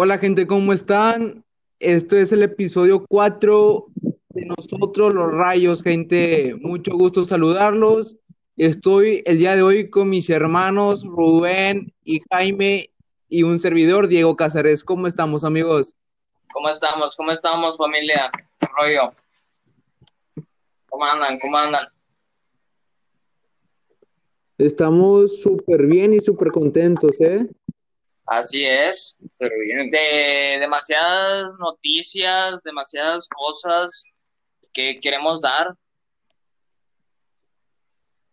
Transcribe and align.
Hola 0.00 0.16
gente, 0.18 0.46
¿cómo 0.46 0.72
están? 0.72 1.44
Esto 1.80 2.16
es 2.16 2.30
el 2.30 2.44
episodio 2.44 3.04
4 3.08 3.86
de 4.28 4.46
nosotros 4.46 5.12
los 5.12 5.32
rayos, 5.32 5.82
gente. 5.82 6.54
Mucho 6.60 6.92
gusto 6.96 7.24
saludarlos. 7.24 8.16
Estoy 8.56 9.24
el 9.26 9.38
día 9.38 9.56
de 9.56 9.62
hoy 9.62 9.90
con 9.90 10.08
mis 10.08 10.30
hermanos 10.30 11.02
Rubén 11.02 11.92
y 12.04 12.20
Jaime 12.30 12.90
y 13.28 13.42
un 13.42 13.58
servidor, 13.58 14.06
Diego 14.06 14.36
Cáceres. 14.36 14.84
¿Cómo 14.84 15.08
estamos, 15.08 15.42
amigos? 15.42 15.96
¿Cómo 16.52 16.68
estamos? 16.68 17.16
¿Cómo 17.16 17.32
estamos, 17.32 17.76
familia? 17.76 18.30
¿Qué 18.60 18.68
rollo? 18.80 19.12
¿Cómo 20.88 21.04
andan? 21.06 21.40
¿Cómo 21.40 21.58
andan? 21.58 21.88
Estamos 24.58 25.40
súper 25.40 25.86
bien 25.86 26.14
y 26.14 26.20
súper 26.20 26.52
contentos, 26.52 27.10
¿eh? 27.18 27.48
Así 28.28 28.64
es. 28.64 29.16
Pero 29.38 29.58
bien. 29.58 29.90
De 29.90 30.58
demasiadas 30.60 31.54
noticias, 31.58 32.62
demasiadas 32.62 33.28
cosas 33.28 34.04
que 34.72 35.00
queremos 35.00 35.42
dar. 35.42 35.74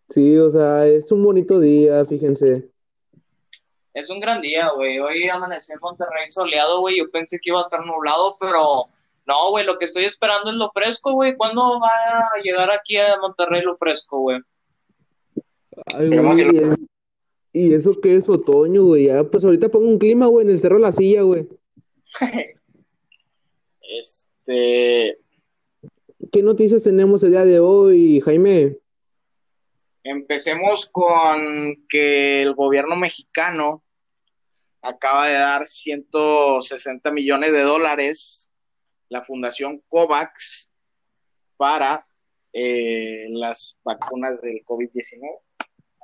Sí, 0.09 0.37
o 0.37 0.51
sea, 0.51 0.85
es 0.85 1.11
un 1.11 1.23
bonito 1.23 1.59
día, 1.59 2.05
fíjense. 2.05 2.69
Es 3.93 4.09
un 4.09 4.19
gran 4.19 4.41
día, 4.41 4.69
güey. 4.71 4.99
Hoy 4.99 5.29
amanecí 5.29 5.71
en 5.71 5.79
Monterrey 5.79 6.29
soleado, 6.29 6.81
güey. 6.81 6.97
Yo 6.97 7.09
pensé 7.09 7.39
que 7.41 7.49
iba 7.49 7.59
a 7.59 7.63
estar 7.63 7.83
nublado, 7.85 8.37
pero 8.37 8.87
no, 9.25 9.49
güey. 9.51 9.65
Lo 9.65 9.79
que 9.79 9.85
estoy 9.85 10.03
esperando 10.03 10.51
es 10.51 10.57
lo 10.57 10.69
fresco, 10.71 11.13
güey. 11.13 11.37
¿Cuándo 11.37 11.79
va 11.79 11.87
a 11.87 12.41
llegar 12.43 12.69
aquí 12.69 12.97
a 12.97 13.17
Monterrey 13.17 13.61
lo 13.61 13.77
fresco, 13.77 14.19
güey? 14.19 14.41
Ay, 15.85 16.09
güey, 16.09 16.75
¿y 17.55 17.73
eso 17.73 17.99
qué 18.01 18.17
es 18.17 18.27
otoño, 18.27 18.83
güey? 18.83 19.05
Ya, 19.05 19.23
pues 19.23 19.45
ahorita 19.45 19.69
pongo 19.69 19.87
un 19.87 19.97
clima, 19.97 20.25
güey, 20.25 20.45
en 20.45 20.51
el 20.51 20.59
Cerro 20.59 20.77
La 20.77 20.91
Silla, 20.91 21.21
güey. 21.21 21.47
Este, 23.97 25.17
¿Qué 26.31 26.43
noticias 26.43 26.83
tenemos 26.83 27.23
el 27.23 27.31
día 27.31 27.45
de 27.45 27.59
hoy, 27.59 28.19
Jaime? 28.19 28.77
empecemos 30.05 30.91
con 30.91 31.83
que 31.89 32.41
el 32.43 32.53
gobierno 32.53 32.95
mexicano 32.95 33.83
acaba 34.81 35.27
de 35.27 35.33
dar 35.33 35.65
160 35.65 37.11
millones 37.11 37.51
de 37.51 37.61
dólares, 37.61 38.51
la 39.09 39.23
fundación 39.23 39.81
COVAX, 39.87 40.71
para 41.57 42.05
eh, 42.53 43.27
las 43.29 43.79
vacunas 43.83 44.39
del 44.41 44.63
COVID-19. 44.63 45.39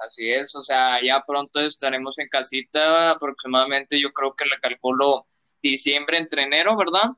Así 0.05 0.31
es, 0.31 0.55
o 0.55 0.63
sea, 0.63 0.97
ya 1.03 1.23
pronto 1.27 1.59
estaremos 1.59 2.17
en 2.19 2.27
casita, 2.27 3.11
aproximadamente 3.11 3.99
yo 4.01 4.11
creo 4.11 4.33
que 4.35 4.45
le 4.45 4.59
calculo 4.59 5.27
diciembre 5.61 6.17
entre 6.17 6.43
enero, 6.43 6.75
¿verdad? 6.75 7.11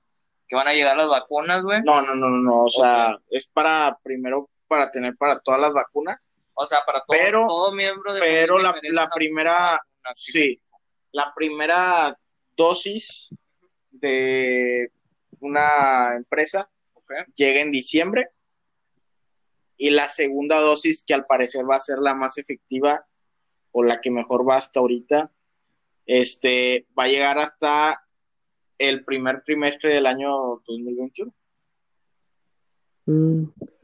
Que 0.47 0.55
van 0.55 0.67
a 0.67 0.73
llegar 0.73 0.97
las 0.97 1.07
vacunas, 1.07 1.61
güey. 1.63 1.81
No, 1.83 2.01
no, 2.01 2.13
no, 2.15 2.29
no, 2.29 2.37
no, 2.39 2.63
o 2.65 2.69
sea, 2.69 3.17
es 3.29 3.47
para 3.47 3.97
primero 4.03 4.49
para 4.67 4.91
tener 4.91 5.15
para 5.15 5.39
todas 5.39 5.61
las 5.61 5.71
vacunas, 5.73 6.27
O 6.55 6.65
sea, 6.67 6.79
para 6.85 6.99
todo, 6.99 7.17
Pero- 7.17 7.47
todo 7.47 7.73
miembro 7.73 8.13
de 8.13 8.19
pero 8.19 8.59
la, 8.59 8.75
la 8.91 9.09
primera, 9.09 9.53
vacuna, 9.53 10.11
sí, 10.13 10.61
la 11.11 11.31
primera 11.35 12.17
dosis 12.57 13.29
de 13.91 14.91
una 15.39 16.15
empresa 16.15 16.69
llega 17.35 17.61
en 17.61 17.71
diciembre 17.71 18.25
y 19.83 19.89
la 19.89 20.07
segunda 20.07 20.61
dosis 20.61 21.03
que 21.05 21.13
al 21.13 21.25
parecer 21.25 21.69
va 21.69 21.75
a 21.75 21.79
ser 21.81 21.97
la 21.99 22.15
más 22.15 22.37
efectiva 22.37 23.05
o 23.73 23.83
la 23.83 23.99
que 23.99 24.11
mejor 24.11 24.47
va 24.47 24.55
hasta 24.55 24.79
ahorita, 24.79 25.29
este, 26.05 26.87
va 26.97 27.03
a 27.03 27.07
llegar 27.09 27.37
hasta 27.37 28.01
el 28.77 29.03
primer 29.03 29.43
trimestre 29.43 29.93
del 29.93 30.05
año 30.05 30.61
2021. 30.65 31.33
Mm, 33.07 33.43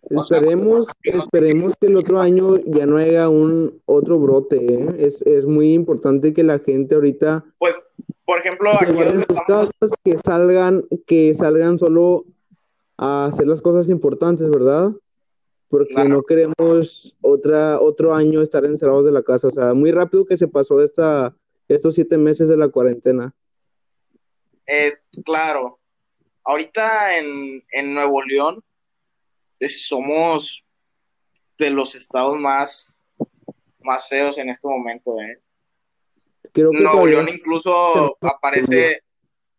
esperemos, 0.09 0.87
esperemos 1.03 1.73
que 1.77 1.87
el 1.87 1.97
otro 1.97 2.21
año 2.21 2.55
ya 2.65 2.85
no 2.85 2.95
haya 2.95 3.27
un 3.27 3.81
otro 3.83 4.19
brote, 4.19 4.55
¿eh? 4.73 4.87
Es, 4.99 5.21
es 5.23 5.45
muy 5.45 5.73
importante 5.73 6.33
que 6.33 6.43
la 6.43 6.59
gente 6.59 6.95
ahorita 6.95 7.43
Pues, 7.57 7.75
por 8.23 8.39
ejemplo, 8.39 8.71
se 8.79 8.85
aquí 8.85 8.93
sus 8.93 9.19
estamos, 9.19 9.45
casas, 9.45 9.97
que 10.05 10.17
salgan, 10.19 10.85
que 11.05 11.35
salgan 11.35 11.77
solo 11.77 12.23
a 12.95 13.25
hacer 13.25 13.47
las 13.47 13.61
cosas 13.61 13.89
importantes, 13.89 14.49
¿verdad? 14.49 14.93
Porque 15.69 15.93
Claro. 15.93 16.09
no 16.09 16.23
queremos 16.23 17.15
otra, 17.21 17.79
otro 17.79 18.13
año 18.15 18.41
estar 18.41 18.65
encerrados 18.65 19.05
de 19.05 19.11
la 19.11 19.23
casa. 19.23 19.47
O 19.49 19.51
sea, 19.51 19.73
muy 19.73 19.91
rápido 19.91 20.25
que 20.25 20.37
se 20.37 20.47
pasó 20.47 20.81
esta, 20.81 21.35
estos 21.67 21.95
siete 21.95 22.17
meses 22.17 22.47
de 22.47 22.57
la 22.57 22.69
cuarentena. 22.69 23.33
Eh, 24.65 24.93
claro, 25.23 25.79
ahorita 26.43 27.17
en, 27.17 27.63
en 27.71 27.93
Nuevo 27.93 28.21
León 28.23 28.63
somos 29.67 30.65
de 31.57 31.69
los 31.69 31.95
estados 31.95 32.37
más, 32.39 32.99
más 33.81 34.07
feos 34.07 34.37
en 34.37 34.49
este 34.49 34.67
momento. 34.67 35.19
¿eh? 35.21 35.39
Creo 36.53 36.71
que 36.71 36.79
Nuevo 36.79 37.05
León 37.05 37.27
incluso 37.29 38.17
aparece, 38.21 39.03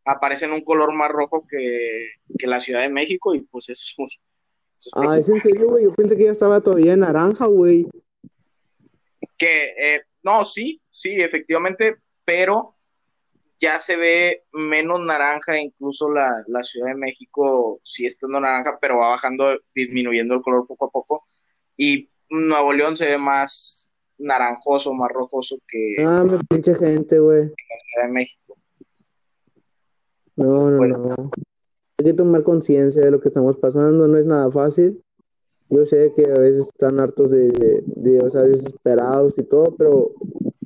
aparece 0.05 0.47
en 0.47 0.53
un 0.53 0.65
color 0.65 0.93
más 0.95 1.11
rojo 1.11 1.47
que, 1.49 2.13
que 2.39 2.47
la 2.47 2.61
Ciudad 2.61 2.81
de 2.83 2.89
México 2.89 3.35
y 3.35 3.43
pues 3.43 3.69
eso, 3.69 3.85
eso 3.85 4.05
es 4.07 4.21
Ah, 4.95 5.19
¿es 5.19 5.29
en 5.29 5.41
serio, 5.41 5.69
güey? 5.69 5.85
Yo 5.85 5.95
pensé 5.95 6.17
que 6.17 6.25
ya 6.25 6.31
estaba 6.31 6.61
todavía 6.61 6.93
en 6.95 7.01
naranja, 7.01 7.47
güey. 7.47 7.87
que 9.37 9.65
eh, 9.79 10.03
no, 10.23 10.45
sí, 10.45 10.81
sí, 10.91 11.21
efectivamente, 11.21 11.97
pero 12.25 12.77
ya 13.61 13.79
se 13.79 13.97
ve 13.97 14.45
menos 14.53 15.01
naranja, 15.01 15.59
incluso 15.59 16.11
la, 16.11 16.43
la 16.47 16.63
Ciudad 16.63 16.89
de 16.89 16.95
México 16.95 17.81
sí 17.83 18.07
está 18.07 18.27
en 18.27 18.33
naranja, 18.33 18.79
pero 18.81 18.99
va 18.99 19.11
bajando, 19.11 19.59
disminuyendo 19.75 20.35
el 20.35 20.43
color 20.43 20.67
poco 20.67 20.87
a 20.87 20.91
poco, 20.91 21.27
y 21.77 22.09
Nuevo 22.31 22.73
León 22.73 22.97
se 22.97 23.07
ve 23.07 23.19
más 23.19 23.91
naranjoso, 24.19 24.93
más 24.95 25.11
rojoso 25.11 25.57
que 25.67 25.97
Ah, 26.07 26.23
me 26.25 26.39
pinche 26.49 26.75
gente, 26.75 27.19
güey. 27.19 27.45
la 27.45 27.49
Ciudad 27.49 28.07
de 28.07 28.13
México. 28.13 28.57
No, 30.37 30.71
no, 30.71 30.79
Pues- 30.79 30.97
no. 30.99 31.31
Hay 32.01 32.05
que 32.05 32.15
tomar 32.15 32.43
conciencia 32.45 33.03
de 33.05 33.11
lo 33.11 33.21
que 33.21 33.29
estamos 33.29 33.59
pasando, 33.59 34.09
no 34.09 34.17
es 34.17 34.25
nada 34.25 34.51
fácil. 34.51 35.05
Yo 35.69 35.85
sé 35.85 36.15
que 36.17 36.25
a 36.25 36.39
veces 36.39 36.67
están 36.67 36.99
hartos 36.99 37.31
de, 37.31 37.49
de, 37.51 37.83
de, 37.85 38.21
o 38.23 38.31
sea, 38.31 38.41
desesperados 38.41 39.35
y 39.37 39.43
todo, 39.43 39.77
pero 39.77 40.11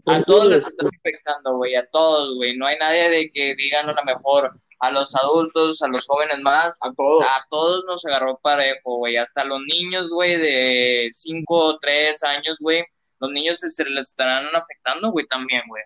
A 0.06 0.22
todos 0.22 0.46
les 0.46 0.64
está 0.64 0.86
afectando, 0.86 1.56
güey, 1.56 1.74
a 1.74 1.84
todos, 1.90 2.36
güey. 2.36 2.56
No 2.56 2.66
hay 2.66 2.78
nadie 2.78 3.10
de 3.10 3.32
que 3.32 3.56
digan 3.56 3.88
a 3.88 3.94
lo 3.94 4.04
mejor 4.04 4.52
a 4.78 4.92
los 4.92 5.12
adultos, 5.16 5.82
a 5.82 5.88
los 5.88 6.06
jóvenes 6.06 6.38
más. 6.38 6.78
A 6.82 6.92
todo. 6.92 7.20
A 7.22 7.44
todos 7.50 7.84
nos 7.86 8.06
agarró 8.06 8.38
parejo, 8.40 8.98
güey. 8.98 9.16
Hasta 9.16 9.42
los 9.42 9.60
niños, 9.62 10.08
güey, 10.10 10.38
de 10.38 11.10
5 11.14 11.52
o 11.52 11.78
3 11.80 12.22
años, 12.22 12.56
güey. 12.60 12.84
Los 13.18 13.32
niños 13.32 13.58
se 13.58 13.84
les 13.86 14.10
estarán 14.10 14.46
afectando, 14.54 15.10
güey, 15.10 15.26
también, 15.26 15.62
güey. 15.66 15.82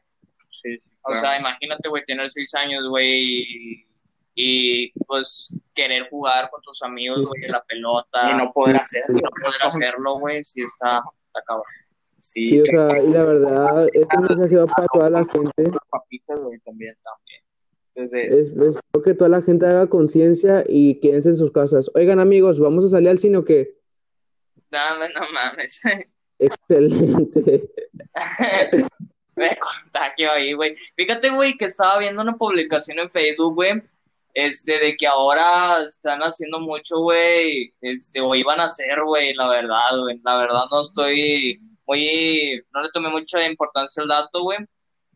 Sí, 0.50 0.76
sí, 0.76 0.82
O 1.04 1.12
claro. 1.12 1.20
sea, 1.20 1.38
imagínate, 1.40 1.88
güey, 1.88 2.04
tener 2.04 2.30
6 2.30 2.54
años, 2.54 2.86
güey, 2.86 3.08
y, 3.08 3.87
y, 4.40 4.92
pues 5.06 5.60
querer 5.74 6.08
jugar 6.10 6.48
con 6.50 6.62
tus 6.62 6.80
amigos, 6.84 7.26
güey, 7.26 7.42
de 7.42 7.48
la 7.48 7.62
pelota. 7.64 8.30
y 8.30 8.36
no 8.36 8.52
poder 8.52 8.76
hacerlo. 8.76 9.18
y 9.18 9.22
no 9.22 9.30
poder 9.30 9.62
hacerlo, 9.62 10.18
güey, 10.20 10.44
sí 10.44 10.62
está, 10.62 11.02
está 11.26 11.42
cabrón. 11.44 11.66
Sí, 12.18 12.48
sí, 12.48 12.60
o 12.60 12.66
sea, 12.66 13.02
y 13.02 13.08
la 13.08 13.24
verdad, 13.24 13.88
este 13.92 14.18
mensaje 14.18 14.56
va 14.56 14.66
para 14.66 14.86
toda 14.92 15.10
la 15.10 15.24
gente. 15.24 15.72
papitas, 15.90 16.38
güey, 16.38 16.60
también, 16.60 16.96
también. 17.02 17.42
Desde, 17.96 18.40
Es, 18.40 18.48
espero 18.50 19.02
que 19.04 19.14
toda 19.14 19.30
la 19.30 19.42
gente 19.42 19.66
haga 19.66 19.88
conciencia 19.88 20.64
y 20.68 21.00
quédense 21.00 21.30
en 21.30 21.36
sus 21.36 21.50
casas. 21.50 21.90
Oigan, 21.94 22.20
amigos, 22.20 22.60
¿vamos 22.60 22.84
a 22.84 22.88
salir 22.88 23.08
al 23.08 23.18
cine 23.18 23.38
o 23.38 23.44
qué? 23.44 23.76
No, 24.70 24.98
no, 24.98 25.08
no 25.08 25.32
mames. 25.32 25.82
Excelente. 26.38 27.68
Me 29.34 29.58
contagio 29.58 30.30
ahí, 30.30 30.52
güey. 30.52 30.76
Fíjate, 30.94 31.30
güey, 31.30 31.56
que 31.56 31.64
estaba 31.64 31.98
viendo 31.98 32.22
una 32.22 32.36
publicación 32.36 32.98
en 32.98 33.10
Facebook, 33.10 33.54
güey, 33.54 33.82
este, 34.34 34.78
de 34.78 34.96
que 34.96 35.06
ahora 35.06 35.82
están 35.82 36.20
haciendo 36.20 36.60
mucho, 36.60 36.98
güey, 37.00 37.72
este, 37.80 38.20
o 38.20 38.34
iban 38.34 38.60
a 38.60 38.64
hacer, 38.64 39.02
güey, 39.04 39.34
la 39.34 39.48
verdad, 39.48 39.98
güey, 40.00 40.20
la 40.22 40.38
verdad 40.38 40.64
no 40.70 40.80
estoy 40.82 41.58
muy, 41.86 42.62
no 42.72 42.82
le 42.82 42.90
tomé 42.92 43.08
mucha 43.10 43.44
importancia 43.46 44.02
al 44.02 44.08
dato, 44.08 44.42
güey, 44.42 44.58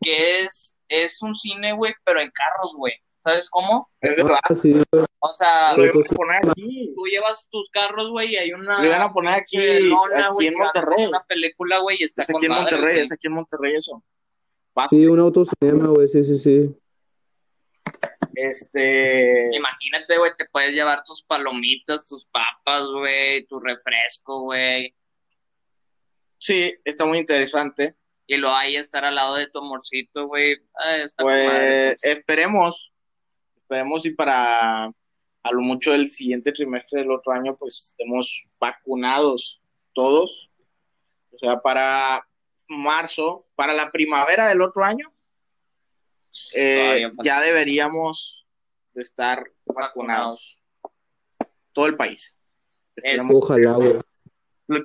que 0.00 0.41
es, 0.41 0.81
es 0.88 1.23
un 1.23 1.35
cine, 1.37 1.73
güey, 1.73 1.94
pero 2.05 2.20
en 2.20 2.31
carros, 2.31 2.73
güey, 2.76 2.94
¿sabes 3.20 3.49
cómo? 3.50 3.88
es 4.00 4.17
verdad, 4.17 4.41
sí, 4.61 4.82
O 5.20 5.29
sea, 5.37 5.76
lo 5.76 5.85
iban 5.85 6.03
a 6.03 6.14
poner 6.14 6.50
aquí. 6.50 6.93
tú 6.97 7.06
llevas 7.06 7.49
tus 7.50 7.70
carros, 7.70 8.11
güey, 8.11 8.32
y 8.32 8.37
hay 8.37 8.53
una... 8.53 8.79
Lo 8.79 8.87
iban 8.87 9.03
a 9.03 9.12
poner 9.12 9.35
aquí, 9.35 9.59
lona, 9.81 10.31
aquí 10.31 10.47
en 10.47 10.55
Monterrey. 10.59 11.06
Una 11.06 11.25
película, 11.25 11.79
güey, 11.79 11.99
y 12.00 12.05
está 12.05 12.23
Es 12.23 12.31
aquí 12.31 12.47
en 12.47 12.53
madre, 12.53 12.62
Monterrey, 12.62 12.99
es 12.99 13.12
aquí 13.12 13.26
en 13.26 13.35
Monterrey 13.35 13.75
eso. 13.75 14.03
Vas, 14.75 14.88
sí, 14.91 15.06
un 15.06 15.20
autocinema, 15.20 15.88
güey, 15.88 16.09
sí, 16.09 16.25
sí, 16.25 16.38
sí. 16.38 16.81
Este, 18.34 19.55
Imagínate, 19.55 20.19
güey, 20.19 20.32
te 20.37 20.46
puedes 20.46 20.73
llevar 20.73 21.05
tus 21.05 21.23
palomitas, 21.23 22.05
tus 22.05 22.26
papas, 22.26 22.84
güey, 22.93 23.46
tu 23.46 23.61
refresco, 23.61 24.43
güey. 24.43 24.94
sí, 26.38 26.75
está 26.84 27.05
muy 27.05 27.19
interesante. 27.19 27.96
Y 28.26 28.37
luego 28.37 28.55
ahí 28.56 28.76
estar 28.76 29.05
al 29.05 29.14
lado 29.14 29.37
de 29.37 29.49
tu 29.49 29.58
amorcito, 29.58 30.26
güey. 30.26 30.56
Madre, 30.75 31.06
Pues 31.19 32.05
esperemos, 32.05 32.93
esperemos 33.56 34.06
y 34.06 34.11
para 34.11 34.93
a 35.44 35.52
lo 35.52 35.61
mucho 35.61 35.93
el 35.93 36.08
siguiente 36.08 36.52
trimestre 36.52 37.00
del 37.00 37.11
otro 37.11 37.32
año, 37.32 37.56
pues 37.58 37.88
estemos 37.90 38.49
vacunados 38.61 39.61
todos. 39.93 40.50
O 41.32 41.38
sea, 41.38 41.61
para 41.61 42.26
marzo, 42.69 43.46
para 43.55 43.73
la 43.73 43.90
primavera 43.90 44.49
del 44.49 44.62
otro 44.62 44.85
año, 44.85 45.12
eh, 46.55 47.11
ya 47.23 47.40
deberíamos 47.40 48.46
de 48.94 49.02
estar 49.02 49.44
vacunados. 49.64 50.61
Todo 51.73 51.87
el 51.87 51.96
país. 51.96 52.38
Ojalá, 53.32 53.73
güey. 53.73 53.94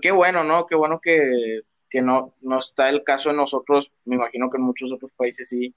Qué 0.02 0.12
bueno, 0.12 0.44
¿no? 0.44 0.66
Qué 0.66 0.76
bueno 0.76 1.00
que, 1.02 1.62
no, 2.02 2.36
no 2.42 2.58
está 2.58 2.90
el 2.90 3.04
caso 3.04 3.30
en 3.30 3.38
nosotros. 3.38 3.92
Me 4.06 4.16
imagino 4.16 4.50
que 4.50 4.58
en 4.58 4.64
muchos 4.64 4.92
otros 4.92 5.12
países 5.16 5.50
sí. 5.50 5.74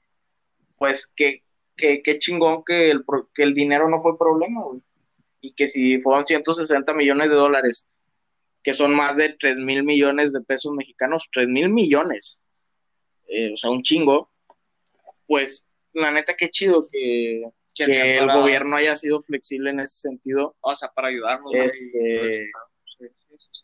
Pues 0.77 1.13
que, 1.15 1.43
que, 1.77 2.19
chingón 2.19 2.65
que 2.65 2.91
el, 2.91 3.05
que 3.35 3.43
el 3.43 3.55
dinero 3.55 3.89
no 3.89 4.03
fue 4.03 4.19
problema, 4.19 4.63
güey. 4.63 4.83
Y 5.41 5.55
que 5.55 5.67
si 5.67 6.01
fueron 6.01 6.27
160 6.27 6.93
millones 6.93 7.29
de 7.29 7.35
dólares, 7.35 7.89
que 8.63 8.75
son 8.75 8.95
más 8.95 9.17
de 9.17 9.31
3 9.31 9.59
mil 9.59 9.85
millones 9.85 10.33
de 10.33 10.43
pesos 10.43 10.73
mexicanos, 10.73 11.29
3 11.33 11.49
mil 11.49 11.71
millones, 11.71 12.43
eh, 13.29 13.53
o 13.55 13.57
sea, 13.57 13.71
un 13.71 13.83
chingo, 13.83 14.31
pues 15.31 15.65
la 15.93 16.11
neta 16.11 16.35
qué 16.37 16.49
chido 16.49 16.81
que, 16.91 17.45
que 17.73 18.19
el 18.19 18.27
gobierno 18.27 18.75
haya 18.75 18.97
sido 18.97 19.21
flexible 19.21 19.71
en 19.71 19.79
ese 19.79 20.09
sentido. 20.09 20.57
O 20.61 20.75
sea, 20.75 20.91
para 20.93 21.07
ayudarnos. 21.07 21.53
Este, 21.55 22.51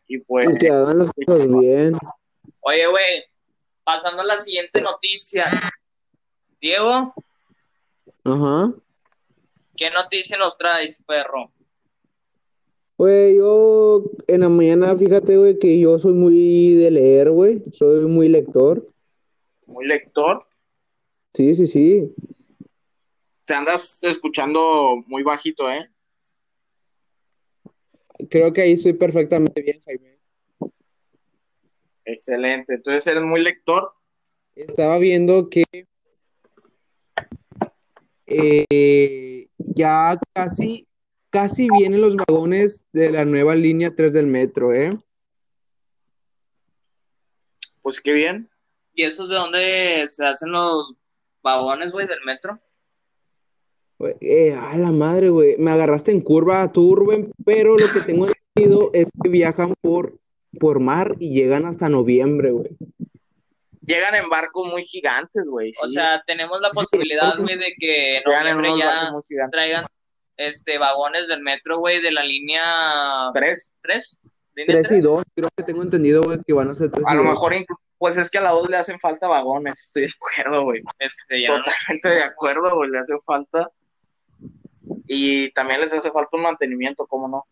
y 0.06 0.18
pues... 0.18 0.46
Que 0.60 0.68
hagan 0.68 1.00
las 1.00 1.10
cosas 1.26 1.48
bien. 1.48 1.98
Oye, 2.60 2.86
güey, 2.86 3.24
pasando 3.82 4.22
a 4.22 4.26
la 4.26 4.38
siguiente 4.38 4.80
noticia. 4.80 5.42
Diego. 6.60 7.12
Ajá. 8.22 8.72
¿Qué 9.76 9.90
noticia 9.90 10.38
nos 10.38 10.56
traes, 10.56 11.02
perro? 11.04 11.50
Güey, 12.96 13.38
yo 13.38 14.04
en 14.28 14.42
la 14.42 14.48
mañana, 14.48 14.96
fíjate, 14.96 15.36
güey, 15.36 15.58
que 15.58 15.80
yo 15.80 15.98
soy 15.98 16.12
muy 16.12 16.76
de 16.76 16.92
leer, 16.92 17.30
güey. 17.32 17.64
Soy 17.72 18.06
muy 18.06 18.28
lector. 18.28 18.88
¿Muy 19.66 19.84
lector? 19.84 20.46
Sí, 21.36 21.54
sí, 21.54 21.66
sí. 21.66 22.14
Te 23.44 23.52
andas 23.52 23.98
escuchando 24.00 25.04
muy 25.06 25.22
bajito, 25.22 25.70
¿eh? 25.70 25.90
Creo 28.30 28.54
que 28.54 28.62
ahí 28.62 28.72
estoy 28.72 28.94
perfectamente 28.94 29.60
bien, 29.60 29.82
Jaime. 29.84 30.18
Excelente. 32.06 32.76
Entonces, 32.76 33.06
¿eres 33.06 33.22
muy 33.22 33.42
lector? 33.42 33.92
Estaba 34.54 34.96
viendo 34.96 35.50
que 35.50 35.64
eh, 38.24 39.48
ya 39.58 40.18
casi, 40.32 40.88
casi 41.28 41.68
vienen 41.76 42.00
los 42.00 42.16
vagones 42.16 42.82
de 42.94 43.10
la 43.10 43.26
nueva 43.26 43.54
línea 43.54 43.94
3 43.94 44.14
del 44.14 44.26
metro, 44.26 44.72
¿eh? 44.72 44.98
Pues 47.82 48.00
qué 48.00 48.14
bien. 48.14 48.48
¿Y 48.94 49.02
eso 49.02 49.24
es 49.24 49.28
de 49.28 49.34
dónde 49.34 50.08
se 50.08 50.24
hacen 50.24 50.52
los 50.52 50.96
vagones, 51.46 51.92
güey, 51.92 52.06
del 52.06 52.20
metro? 52.24 52.60
Eh, 54.20 54.52
a 54.52 54.76
la 54.76 54.90
madre, 54.90 55.30
güey. 55.30 55.56
Me 55.56 55.70
agarraste 55.70 56.10
en 56.10 56.20
curva 56.20 56.70
tú, 56.72 56.94
Rubén, 56.94 57.32
pero 57.44 57.78
lo 57.78 57.86
que 57.92 58.00
tengo 58.00 58.26
entendido 58.26 58.90
es 58.92 59.08
que 59.22 59.28
viajan 59.30 59.74
por, 59.80 60.18
por 60.58 60.80
mar 60.80 61.14
y 61.18 61.32
llegan 61.32 61.64
hasta 61.64 61.88
noviembre, 61.88 62.50
güey. 62.50 62.76
Llegan 63.80 64.16
en 64.16 64.28
barcos 64.28 64.68
muy 64.68 64.84
gigantes, 64.84 65.44
güey. 65.46 65.72
O 65.82 65.88
sea, 65.88 66.22
tenemos 66.26 66.60
la 66.60 66.70
posibilidad, 66.70 67.38
güey, 67.38 67.56
de 67.56 67.72
que 67.78 68.18
en 68.18 68.24
noviembre 68.26 68.70
ya 68.78 69.48
traigan 69.50 69.86
este 70.36 70.76
vagones 70.76 71.28
del 71.28 71.40
metro, 71.40 71.78
güey, 71.78 72.02
de 72.02 72.10
la 72.10 72.24
línea 72.24 73.30
¿Tres? 73.32 73.72
¿Tres? 73.80 74.20
Tres 74.54 74.90
y 74.90 75.00
dos, 75.00 75.22
creo 75.34 75.50
que 75.54 75.62
tengo 75.62 75.82
entendido, 75.82 76.22
güey, 76.22 76.38
que 76.44 76.52
van 76.52 76.70
a 76.70 76.74
ser 76.74 76.90
tres 76.90 77.06
A 77.06 77.14
lo 77.14 77.24
mejor 77.24 77.54
pues 77.98 78.16
es 78.16 78.30
que 78.30 78.38
a 78.38 78.42
la 78.42 78.50
dos 78.50 78.68
le 78.68 78.76
hacen 78.76 78.98
falta 79.00 79.26
vagones, 79.26 79.80
estoy 79.80 80.02
de 80.02 80.12
acuerdo, 80.14 80.64
güey. 80.64 80.82
Es 80.98 81.14
que 81.14 81.38
se 81.38 81.46
Totalmente 81.46 82.08
de 82.08 82.22
acuerdo, 82.22 82.74
güey, 82.76 82.90
le 82.90 82.98
hacen 82.98 83.20
falta 83.24 83.70
y 85.06 85.50
también 85.52 85.80
les 85.80 85.92
hace 85.92 86.10
falta 86.10 86.36
un 86.36 86.42
mantenimiento, 86.42 87.06
¿cómo 87.06 87.28
no? 87.28 87.44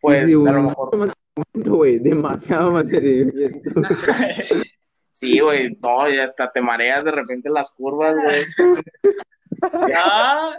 Pues 0.00 0.24
a 0.24 0.26
lo 0.26 0.62
mejor. 0.62 1.12
Güey, 1.54 1.98
demasiado 1.98 2.72
mantenimiento. 2.72 3.82
sí, 5.10 5.40
güey, 5.40 5.76
no, 5.80 6.08
y 6.08 6.18
hasta 6.18 6.50
te 6.50 6.60
mareas 6.60 7.04
de 7.04 7.12
repente 7.12 7.50
las 7.50 7.74
curvas, 7.74 8.14
güey. 8.14 8.44
ya, 9.88 10.58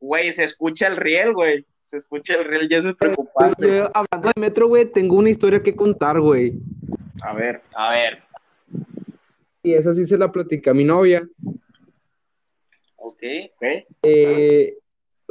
güey, 0.00 0.32
se 0.32 0.44
escucha 0.44 0.86
el 0.88 0.96
riel, 0.96 1.32
güey. 1.32 1.66
Se 1.84 1.98
escucha 1.98 2.34
el 2.36 2.44
riel, 2.44 2.68
ya 2.68 2.78
es 2.78 2.94
preocupante. 2.94 3.84
hablando 3.92 4.32
de 4.34 4.40
metro, 4.40 4.68
güey, 4.68 4.86
tengo 4.86 5.16
una 5.16 5.30
historia 5.30 5.62
que 5.62 5.76
contar, 5.76 6.20
güey. 6.20 6.54
A 7.22 7.34
ver. 7.34 7.62
A 7.74 7.90
ver. 7.90 8.22
Y 9.62 9.74
esa 9.74 9.94
sí 9.94 10.06
se 10.06 10.18
la 10.18 10.32
platica 10.32 10.72
a 10.72 10.74
mi 10.74 10.84
novia. 10.84 11.26
Ok. 12.96 13.22
Ok. 13.56 13.62
Eh, 14.02 14.76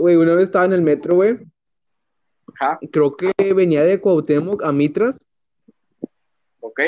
Güey, 0.02 0.16
una 0.16 0.34
vez 0.34 0.46
estaba 0.46 0.66
en 0.66 0.74
el 0.74 0.82
metro, 0.82 1.14
güey. 1.14 1.38
Ajá. 2.60 2.80
Creo 2.92 3.16
que 3.16 3.32
venía 3.54 3.84
de 3.84 4.02
Cuauhtémoc 4.02 4.64
a 4.64 4.72
Mitras. 4.72 5.20
Ok. 6.60 6.80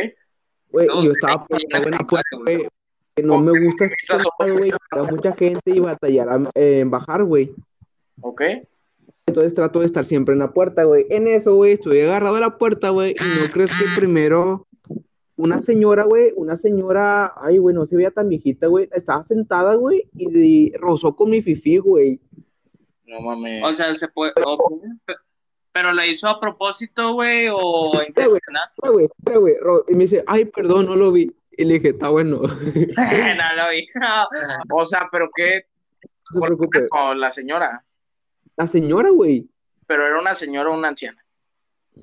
Güey, 0.72 0.88
y 0.88 1.06
yo 1.06 1.12
estaba 1.12 1.46
por 1.46 1.60
la 1.92 2.00
puerta, 2.00 2.38
güey. 2.38 2.68
Que 3.16 3.22
no 3.22 3.38
me 3.38 3.52
gusta 3.64 3.86
estar, 3.86 4.52
güey. 4.52 4.72
mucha 5.12 5.36
gente 5.36 5.62
y 5.66 5.80
batallar 5.80 6.50
en 6.56 6.90
bajar, 6.90 7.24
güey. 7.24 7.54
Ok. 8.22 8.42
Entonces 9.28 9.54
trato 9.54 9.82
de 9.82 9.86
estar 9.86 10.06
siempre 10.06 10.34
en 10.34 10.40
la 10.40 10.52
puerta, 10.52 10.84
güey. 10.84 11.06
En 11.12 11.28
eso, 11.28 11.54
güey, 11.54 11.74
estoy 11.74 12.02
agarrado 12.02 12.38
a 12.38 12.40
la 12.40 12.58
puerta, 12.58 12.90
güey. 12.90 13.12
Y 13.12 13.42
no 13.42 13.54
crees 13.54 13.72
que 13.78 14.02
primero 14.02 14.66
una 15.36 15.60
señora, 15.60 16.04
güey, 16.04 16.32
una 16.36 16.56
señora, 16.58 17.34
ay, 17.38 17.58
güey, 17.58 17.76
no 17.76 17.86
se 17.86 17.96
veía 17.96 18.12
tan 18.12 18.30
viejita, 18.30 18.68
güey. 18.68 18.90
Estaba 18.92 19.24
sentada, 19.24 19.76
güey, 19.76 20.10
y 20.16 20.76
rozó 20.78 21.16
con 21.16 21.32
mi 21.32 21.42
fifi, 21.42 21.78
güey. 21.78 22.20
No 23.06 23.20
mames. 23.22 23.64
O 23.64 23.74
sea, 23.74 23.94
se 23.96 24.08
puede. 24.08 24.34
Pero 25.72 25.92
la 25.92 26.06
hizo 26.06 26.30
a 26.30 26.40
propósito, 26.40 27.14
güey, 27.14 27.48
o 27.52 27.92
intencional. 28.08 28.70
güey, 28.78 29.10
güey. 29.26 29.56
Y 29.88 29.94
me 29.96 30.04
dice, 30.04 30.24
ay, 30.28 30.46
perdón, 30.46 30.86
no 30.86 30.96
lo 30.96 31.12
vi. 31.12 31.32
Y 31.52 31.66
le 31.66 31.76
dije, 31.76 31.90
está 31.90 32.10
bueno. 32.10 32.42
no 32.42 32.48
lo 32.48 33.70
vi. 33.72 33.88
o 34.72 34.86
sea, 34.86 35.10
pero 35.12 35.30
qué. 35.36 35.66
No 36.34 36.42
se 36.42 36.46
preocupe. 36.46 36.88
Con 36.90 37.20
la 37.20 37.32
señora. 37.32 37.84
La 38.56 38.68
señora, 38.68 39.10
güey. 39.10 39.50
Pero 39.88 40.06
era 40.06 40.20
una 40.20 40.36
señora 40.36 40.70
o 40.70 40.74
una 40.74 40.90
anciana. 40.90 41.23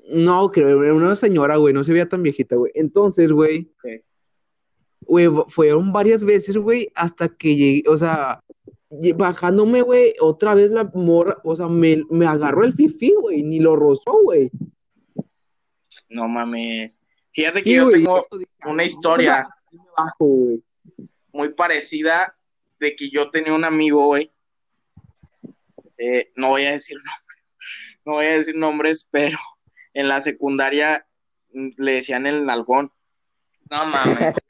No, 0.09 0.51
creo, 0.51 0.83
era 0.83 0.93
una 0.93 1.15
señora, 1.15 1.57
güey, 1.57 1.73
no 1.73 1.83
se 1.83 1.93
veía 1.93 2.07
tan 2.07 2.23
viejita, 2.23 2.55
güey. 2.55 2.71
Entonces, 2.75 3.31
güey, 3.31 3.69
güey, 5.01 5.27
fueron 5.49 5.91
varias 5.91 6.23
veces, 6.23 6.57
güey, 6.57 6.91
hasta 6.95 7.29
que 7.29 7.55
llegué, 7.55 7.89
o 7.89 7.97
sea, 7.97 8.41
bajándome, 9.15 9.81
güey, 9.81 10.13
otra 10.19 10.53
vez 10.53 10.71
la 10.71 10.85
morra, 10.93 11.37
o 11.43 11.55
sea, 11.55 11.67
me, 11.67 12.03
me 12.09 12.25
agarró 12.25 12.63
el 12.63 12.73
fifi, 12.73 13.13
güey, 13.19 13.43
ni 13.43 13.59
lo 13.59 13.75
rozó, 13.75 14.21
güey. 14.23 14.51
No 16.09 16.27
mames. 16.27 17.03
Fíjate 17.33 17.61
que 17.61 17.73
yo 17.73 17.89
tengo 17.89 18.27
una 18.65 18.83
historia 18.83 19.47
muy 21.31 21.49
parecida 21.53 22.35
de 22.79 22.95
que 22.95 23.09
yo 23.09 23.29
tenía 23.29 23.53
un 23.53 23.63
amigo, 23.63 24.07
güey. 24.07 24.31
Eh, 25.97 26.31
no 26.35 26.49
voy 26.49 26.65
a 26.65 26.71
decir 26.71 26.97
nombres, 27.05 27.57
no 28.05 28.13
voy 28.13 28.25
a 28.25 28.37
decir 28.37 28.55
nombres, 28.55 29.07
pero 29.09 29.37
en 29.93 30.07
la 30.07 30.21
secundaria 30.21 31.05
mm, 31.53 31.69
le 31.77 31.93
decían 31.93 32.27
el 32.27 32.45
nalgón. 32.45 32.91
No 33.69 33.85
mames. 33.85 34.37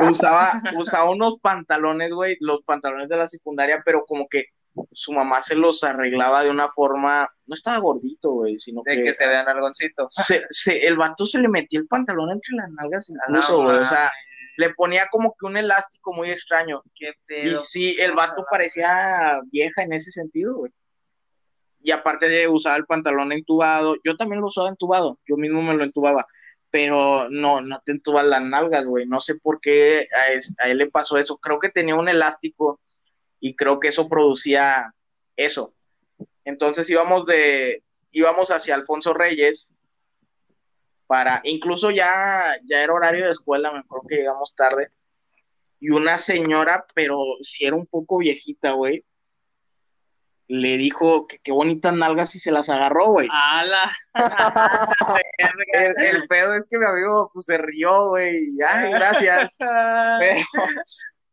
Usaba, 0.00 0.62
usaba 0.76 1.10
unos 1.10 1.38
pantalones, 1.40 2.12
güey, 2.12 2.36
los 2.40 2.62
pantalones 2.64 3.08
de 3.08 3.16
la 3.16 3.26
secundaria, 3.26 3.82
pero 3.82 4.04
como 4.04 4.28
que 4.28 4.48
su 4.92 5.12
mamá 5.12 5.40
se 5.40 5.54
los 5.54 5.82
arreglaba 5.84 6.42
de 6.42 6.50
una 6.50 6.70
forma, 6.70 7.28
no 7.46 7.54
estaba 7.54 7.78
gordito, 7.78 8.30
güey, 8.30 8.58
sino 8.58 8.82
de 8.84 9.02
que, 9.02 9.14
se 9.14 9.26
vean 9.26 9.48
algoncito. 9.48 10.08
Se, 10.12 10.86
el 10.86 10.96
vato 10.96 11.24
se 11.26 11.40
le 11.40 11.48
metía 11.48 11.80
el 11.80 11.86
pantalón 11.86 12.30
entre 12.30 12.56
las 12.56 12.70
nalgas 12.70 13.10
incluso, 13.10 13.62
güey, 13.62 13.78
o 13.78 13.84
sea, 13.84 14.10
le 14.56 14.74
ponía 14.74 15.08
como 15.10 15.34
que 15.38 15.46
un 15.46 15.56
elástico 15.56 16.12
muy 16.12 16.30
extraño. 16.30 16.82
Qué 16.94 17.14
y 17.44 17.48
sí, 17.56 17.96
el 18.00 18.12
vato 18.12 18.44
parecía 18.50 19.40
vieja 19.50 19.82
en 19.82 19.94
ese 19.94 20.10
sentido, 20.10 20.54
güey. 20.56 20.72
Y 21.82 21.92
aparte 21.92 22.28
de 22.28 22.48
usar 22.48 22.78
el 22.78 22.86
pantalón 22.86 23.32
entubado, 23.32 23.96
yo 24.04 24.16
también 24.16 24.40
lo 24.40 24.48
usaba 24.48 24.68
entubado, 24.68 25.18
yo 25.26 25.36
mismo 25.36 25.62
me 25.62 25.74
lo 25.74 25.84
entubaba 25.84 26.26
pero 26.70 27.28
no, 27.30 27.60
no 27.60 27.82
te 27.84 27.92
entubas 27.92 28.24
las 28.24 28.42
nalgas, 28.42 28.86
güey. 28.86 29.06
No 29.06 29.20
sé 29.20 29.34
por 29.34 29.60
qué 29.60 30.08
a, 30.58 30.68
él 30.68 30.78
le 30.78 30.90
pasó 30.90 31.18
eso. 31.18 31.38
Creo 31.38 31.58
que 31.58 31.68
tenía 31.68 31.96
un 31.96 32.08
elástico 32.08 32.80
y 33.40 33.56
creo 33.56 33.80
que 33.80 33.88
eso 33.88 34.08
producía 34.08 34.94
eso. 35.36 35.74
Entonces 36.44 36.88
íbamos 36.88 37.26
de, 37.26 37.82
íbamos 38.12 38.50
hacia 38.50 38.74
Alfonso 38.74 39.12
Reyes 39.12 39.72
para, 41.06 41.40
incluso 41.44 41.90
ya, 41.90 42.56
ya 42.64 42.82
era 42.82 42.94
horario 42.94 43.24
de 43.24 43.32
escuela, 43.32 43.72
me 43.72 43.80
acuerdo 43.80 44.06
que 44.08 44.16
llegamos 44.16 44.54
tarde. 44.54 44.90
Y 45.80 45.90
una 45.90 46.18
señora, 46.18 46.86
pero 46.94 47.18
si 47.40 47.64
era 47.64 47.74
un 47.74 47.86
poco 47.86 48.18
viejita, 48.18 48.72
güey, 48.72 49.04
le 50.52 50.76
dijo 50.78 51.28
que 51.28 51.38
qué 51.38 51.52
bonitas 51.52 51.94
nalgas 51.94 52.34
y 52.34 52.40
se 52.40 52.50
las 52.50 52.68
agarró, 52.68 53.12
güey. 53.12 53.28
¡Hala! 53.30 53.88
el, 55.38 55.94
el 56.02 56.28
pedo 56.28 56.54
es 56.54 56.66
que 56.68 56.76
mi 56.76 56.86
amigo 56.86 57.30
pues 57.32 57.46
se 57.46 57.56
rió, 57.56 58.08
güey. 58.08 58.48
Ay, 58.66 58.90
gracias. 58.90 59.56
Pero, 59.58 60.44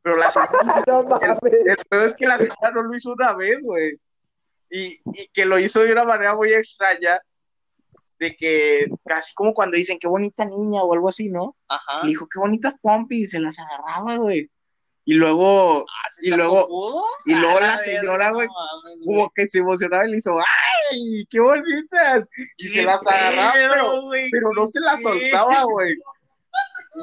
pero 0.04 0.18
la 0.18 0.30
señora, 0.30 0.52
No 0.88 1.00
el, 1.02 1.08
mames. 1.08 1.42
el 1.66 1.78
pedo 1.90 2.06
es 2.06 2.16
que 2.16 2.28
la 2.28 2.38
señora 2.38 2.70
no 2.76 2.84
lo 2.84 2.96
hizo 2.96 3.12
una 3.14 3.34
vez, 3.34 3.60
güey. 3.64 4.00
Y, 4.70 5.00
y 5.06 5.28
que 5.34 5.46
lo 5.46 5.58
hizo 5.58 5.80
de 5.82 5.94
una 5.94 6.04
manera 6.04 6.36
muy 6.36 6.54
extraña, 6.54 7.20
de 8.20 8.32
que 8.36 8.86
casi 9.04 9.34
como 9.34 9.52
cuando 9.56 9.78
dicen 9.78 9.98
qué 10.00 10.08
bonita 10.08 10.46
niña 10.46 10.84
o 10.84 10.94
algo 10.94 11.10
así, 11.10 11.30
¿no? 11.30 11.56
Ajá. 11.68 12.04
Le 12.04 12.10
dijo 12.10 12.28
qué 12.32 12.38
bonitas 12.40 12.76
pompis 12.84 13.24
y 13.24 13.28
se 13.28 13.40
las 13.40 13.58
agarraba, 13.58 14.18
güey. 14.18 14.52
Y 15.10 15.14
luego, 15.14 15.86
Ah, 15.88 16.10
¿se 16.10 16.28
y 16.28 16.32
luego- 16.32 16.68
y 17.24 17.34
luego 17.34 17.62
la 17.62 17.78
señora, 17.78 18.32
güey, 18.32 18.46
no 18.50 19.06
como 19.06 19.32
que 19.34 19.48
se 19.48 19.60
emocionaba 19.60 20.06
y 20.06 20.12
le 20.12 20.18
hizo, 20.18 20.38
¡ay, 20.38 21.26
qué 21.30 21.40
bonitas! 21.40 22.26
Y 22.58 22.68
se 22.68 22.82
las 22.82 23.08
agarraba, 23.08 23.54
pero, 23.54 24.10
pero 24.30 24.50
no 24.54 24.68
se 24.68 24.82
las 24.82 25.02
soltaba, 25.02 25.64
güey. 25.64 25.96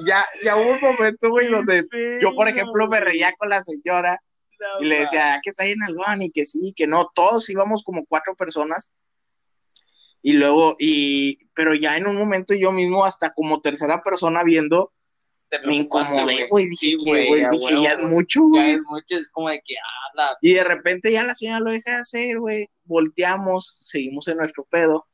Ya, 0.06 0.22
ya 0.44 0.54
hubo 0.54 0.72
un 0.72 0.80
momento, 0.82 1.30
güey, 1.30 1.48
donde 1.48 1.86
yo, 2.20 2.34
por 2.34 2.46
ejemplo, 2.46 2.88
me 2.88 3.00
reía 3.00 3.32
con 3.38 3.48
la 3.48 3.62
señora 3.62 4.20
No 4.60 4.82
y 4.82 4.84
le 4.84 5.00
decía, 5.00 5.34
"Ah, 5.36 5.40
que 5.42 5.48
está 5.48 5.64
ahí 5.64 5.72
en 5.72 5.78
el 5.88 5.96
y 6.24 6.30
que 6.30 6.44
sí, 6.44 6.74
que 6.76 6.86
no, 6.86 7.10
todos 7.14 7.48
íbamos 7.48 7.82
como 7.82 8.04
cuatro 8.04 8.34
personas. 8.36 8.92
Y 10.20 10.34
luego, 10.34 10.76
y, 10.78 11.38
pero 11.54 11.74
ya 11.74 11.96
en 11.96 12.06
un 12.06 12.16
momento 12.16 12.52
yo 12.54 12.70
mismo, 12.70 13.06
hasta 13.06 13.32
como 13.32 13.62
tercera 13.62 14.02
persona 14.02 14.44
viendo, 14.44 14.92
Te 15.60 15.66
me 15.66 15.74
incomodé, 15.76 16.48
güey, 16.48 16.66
dije, 16.66 16.76
Sí, 16.76 16.96
güey, 17.04 17.42
a 17.44 17.48
dije, 17.50 17.82
ya 17.82 17.92
es 17.92 17.98
güey. 17.98 18.08
mucho, 18.10 18.40
Ya 18.54 18.60
güey. 18.60 18.70
es 18.72 18.80
mucho, 18.82 19.14
es 19.16 19.30
como 19.30 19.48
de 19.50 19.60
que, 19.64 19.74
ah, 19.76 20.10
la 20.14 20.38
Y 20.40 20.54
de 20.54 20.64
repente 20.64 21.12
ya 21.12 21.24
la 21.24 21.34
señora 21.34 21.60
lo 21.60 21.70
deja 21.70 21.92
de 21.92 21.96
hacer, 21.98 22.38
güey. 22.38 22.68
Volteamos, 22.84 23.80
seguimos 23.84 24.28
en 24.28 24.38
nuestro 24.38 24.64
pedo. 24.64 25.06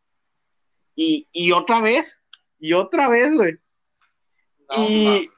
Y, 0.94 1.26
y 1.32 1.52
otra 1.52 1.80
vez, 1.80 2.24
y 2.58 2.72
otra 2.74 3.08
vez, 3.08 3.34
güey. 3.34 3.54
no 4.76 4.84
y, 4.88 5.30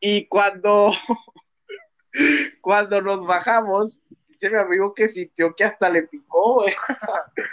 y 0.00 0.26
cuando, 0.26 0.92
cuando 2.60 3.02
nos 3.02 3.26
bajamos, 3.26 4.00
dice 4.28 4.50
mi 4.50 4.58
amigo 4.58 4.94
que 4.94 5.08
sintió 5.08 5.54
que 5.54 5.64
hasta 5.64 5.90
le 5.90 6.04
picó, 6.04 6.54
güey. 6.62 6.74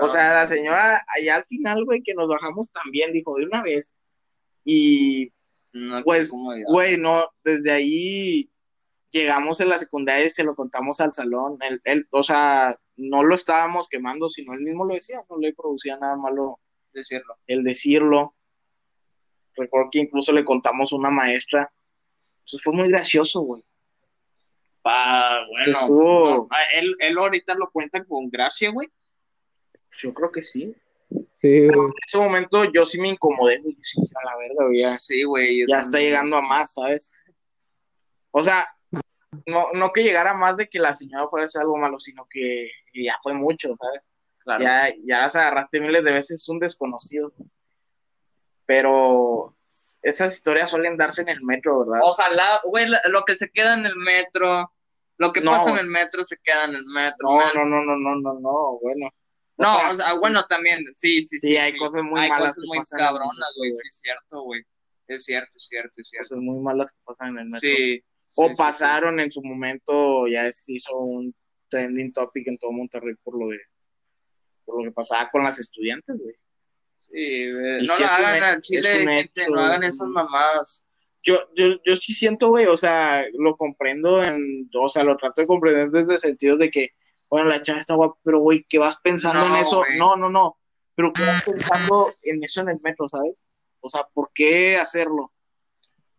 O 0.00 0.06
sea, 0.06 0.32
la 0.32 0.46
señora, 0.46 1.04
allá 1.16 1.34
al 1.34 1.44
final, 1.46 1.84
güey, 1.84 2.02
que 2.04 2.14
nos 2.14 2.28
bajamos 2.28 2.70
también, 2.70 3.12
dijo 3.12 3.34
de 3.36 3.46
una 3.46 3.64
vez. 3.64 3.96
Y, 4.64 5.32
no, 5.72 6.02
pues, 6.02 6.30
güey, 6.66 6.96
no, 6.96 7.24
desde 7.44 7.70
ahí 7.70 8.50
llegamos 9.10 9.60
en 9.60 9.68
la 9.68 9.78
secundaria 9.78 10.26
y 10.26 10.30
se 10.30 10.44
lo 10.44 10.54
contamos 10.54 11.00
al 11.00 11.12
salón. 11.12 11.58
Él, 11.62 11.80
él, 11.84 12.06
o 12.10 12.22
sea, 12.22 12.78
no 12.96 13.22
lo 13.22 13.34
estábamos 13.34 13.88
quemando, 13.88 14.28
sino 14.28 14.54
él 14.54 14.60
mismo 14.60 14.84
lo 14.84 14.94
decía, 14.94 15.16
no 15.28 15.38
le 15.38 15.54
producía 15.54 15.96
nada 15.98 16.16
malo 16.16 16.58
decirlo. 16.92 17.36
el 17.46 17.62
decirlo. 17.64 18.34
Recuerdo 19.54 19.88
que 19.90 20.00
incluso 20.00 20.32
le 20.32 20.44
contamos 20.44 20.92
a 20.92 20.96
una 20.96 21.10
maestra. 21.10 21.72
Eso 22.46 22.58
fue 22.62 22.72
muy 22.74 22.88
gracioso, 22.88 23.40
güey. 23.40 23.64
Pa, 24.82 25.44
bueno. 25.48 25.72
Estuvo- 25.72 26.30
no, 26.30 26.48
ah, 26.50 26.62
él, 26.74 26.94
él 27.00 27.18
ahorita 27.18 27.54
lo 27.54 27.70
cuenta 27.70 28.04
con 28.04 28.30
gracia, 28.30 28.70
güey. 28.70 28.88
Yo 29.98 30.14
creo 30.14 30.30
que 30.30 30.42
sí. 30.42 30.74
Sí, 31.40 31.68
güey. 31.68 31.86
En 31.86 31.92
ese 32.06 32.18
momento 32.18 32.64
yo 32.72 32.84
sí 32.84 33.00
me 33.00 33.08
incomodé, 33.10 33.60
güey. 33.60 33.76
Sí, 33.82 34.00
a 34.20 34.24
la 34.24 34.36
verga, 34.36 34.64
güey. 34.66 34.78
Ya, 34.80 34.92
Sí, 34.96 35.22
güey. 35.24 35.64
ya 35.68 35.80
está 35.80 35.98
llegando 35.98 36.36
a 36.36 36.42
más, 36.42 36.74
¿sabes? 36.74 37.12
O 38.32 38.42
sea, 38.42 38.66
no, 39.46 39.68
no 39.72 39.92
que 39.92 40.02
llegara 40.02 40.30
a 40.32 40.34
más 40.34 40.56
de 40.56 40.68
que 40.68 40.78
la 40.78 40.94
señora 40.94 41.28
fuera 41.28 41.44
a 41.44 41.46
hacer 41.46 41.62
algo 41.62 41.76
malo, 41.76 41.98
sino 41.98 42.26
que 42.28 42.70
ya 42.94 43.16
fue 43.22 43.34
mucho, 43.34 43.76
¿sabes? 43.80 44.10
Claro. 44.40 44.64
Ya, 44.64 44.88
ya 45.04 45.18
las 45.20 45.36
agarraste 45.36 45.80
miles 45.80 46.02
de 46.04 46.12
veces, 46.12 46.42
es 46.42 46.48
un 46.48 46.58
desconocido. 46.58 47.32
Pero 48.66 49.54
esas 50.02 50.34
historias 50.34 50.70
suelen 50.70 50.96
darse 50.96 51.22
en 51.22 51.28
el 51.28 51.42
metro, 51.42 51.80
¿verdad? 51.86 52.00
Ojalá, 52.02 52.60
güey, 52.64 52.88
la- 52.88 53.00
lo 53.08 53.24
que 53.24 53.34
se 53.34 53.50
queda 53.50 53.74
en 53.74 53.86
el 53.86 53.96
metro, 53.96 54.72
lo 55.16 55.32
que 55.32 55.40
No. 55.40 55.52
pasa 55.52 55.70
en 55.70 55.78
el 55.78 55.86
metro 55.86 56.24
se 56.24 56.36
queda 56.38 56.64
en 56.66 56.74
el 56.76 56.84
metro. 56.86 57.28
no, 57.30 57.36
man. 57.36 57.48
no, 57.54 57.64
no, 57.64 57.84
no, 57.84 57.96
no, 57.96 58.16
no, 58.16 58.40
no, 58.40 58.78
bueno. 58.82 59.10
O 59.58 59.62
No, 59.62 59.78
sea, 59.78 59.90
o 59.90 59.96
sea, 59.96 60.12
sí, 60.12 60.18
bueno, 60.20 60.46
también, 60.46 60.84
sí, 60.92 61.22
sí, 61.22 61.38
sí. 61.38 61.48
Sí, 61.48 61.56
hay 61.56 61.76
cosas 61.76 62.02
muy 62.02 62.20
hay 62.20 62.30
malas 62.30 62.56
cosas 62.56 62.62
que 62.62 62.66
muy 62.66 62.78
cabronas, 62.98 63.52
güey, 63.56 63.72
sí, 63.72 63.88
es 63.88 64.00
cierto, 64.00 64.42
güey. 64.42 64.62
Es 65.08 65.24
cierto, 65.24 65.52
es 65.56 65.66
cierto, 65.66 66.00
es 66.00 66.08
cierto. 66.08 66.28
cosas 66.28 66.38
muy 66.38 66.62
malas 66.62 66.92
que 66.92 66.98
pasan 67.04 67.28
en 67.30 67.38
el 67.38 67.44
metro. 67.46 67.68
Sí. 67.68 68.04
o 68.36 68.46
sí, 68.46 68.54
sí, 68.54 68.56
pasaron 68.56 69.20
en 69.20 69.30
su 69.30 69.42
momento, 69.42 70.26
ya 70.28 70.50
se 70.52 70.74
hizo 70.74 70.96
un 70.96 71.34
trending 71.68 72.12
topic 72.12 72.48
en 72.48 72.58
todo 72.58 72.72
Monterrey 72.72 73.14
por 73.22 73.38
lo 73.38 73.50
de 73.50 73.58
por 74.64 74.78
lo 74.78 74.90
que 74.90 74.94
pasaba 74.94 75.30
con 75.30 75.42
las 75.42 75.58
estudiantes, 75.58 76.16
güey. 76.18 76.34
Sí, 76.96 77.12
Sí, 77.12 77.52
güey. 77.52 77.86
No 77.86 77.94
sí 77.94 78.02
lo 78.02 78.08
hagan 78.08 78.42
al 78.42 78.60
chile, 78.60 78.88
gente, 78.88 79.42
hecho, 79.42 79.50
no 79.50 79.60
hagan 79.60 79.84
esas 79.84 80.08
mamadas. 80.08 80.86
Yo, 81.24 81.48
yo, 81.54 81.80
yo 81.84 81.96
sí 81.96 82.12
siento, 82.12 82.48
güey, 82.48 82.66
o 82.66 82.76
sea, 82.76 83.24
lo 83.34 83.56
comprendo, 83.56 84.22
en, 84.22 84.68
o 84.74 84.88
sea, 84.88 85.04
lo 85.04 85.16
trato 85.16 85.40
de 85.40 85.46
comprender 85.46 85.90
desde 85.90 86.14
el 86.14 86.18
sentido 86.18 86.56
de 86.56 86.70
que, 86.70 86.90
bueno, 87.30 87.48
la 87.50 87.62
chava 87.62 87.78
está 87.78 87.94
guapa, 87.94 88.18
pero, 88.24 88.40
güey, 88.40 88.64
¿qué 88.68 88.78
vas 88.78 88.98
pensando 89.00 89.48
No, 89.48 89.54
en 89.54 89.62
eso? 89.62 89.82
No, 89.96 90.16
no, 90.16 90.30
no, 90.30 90.58
pero 90.94 91.12
¿qué 91.12 91.22
vas 91.22 91.42
pensando 91.44 92.12
en 92.22 92.42
eso 92.42 92.62
en 92.62 92.70
el 92.70 92.80
metro, 92.82 93.08
sabes? 93.08 93.46
O 93.80 93.88
sea, 93.88 94.02
¿por 94.12 94.30
qué 94.34 94.76
hacerlo? 94.76 95.32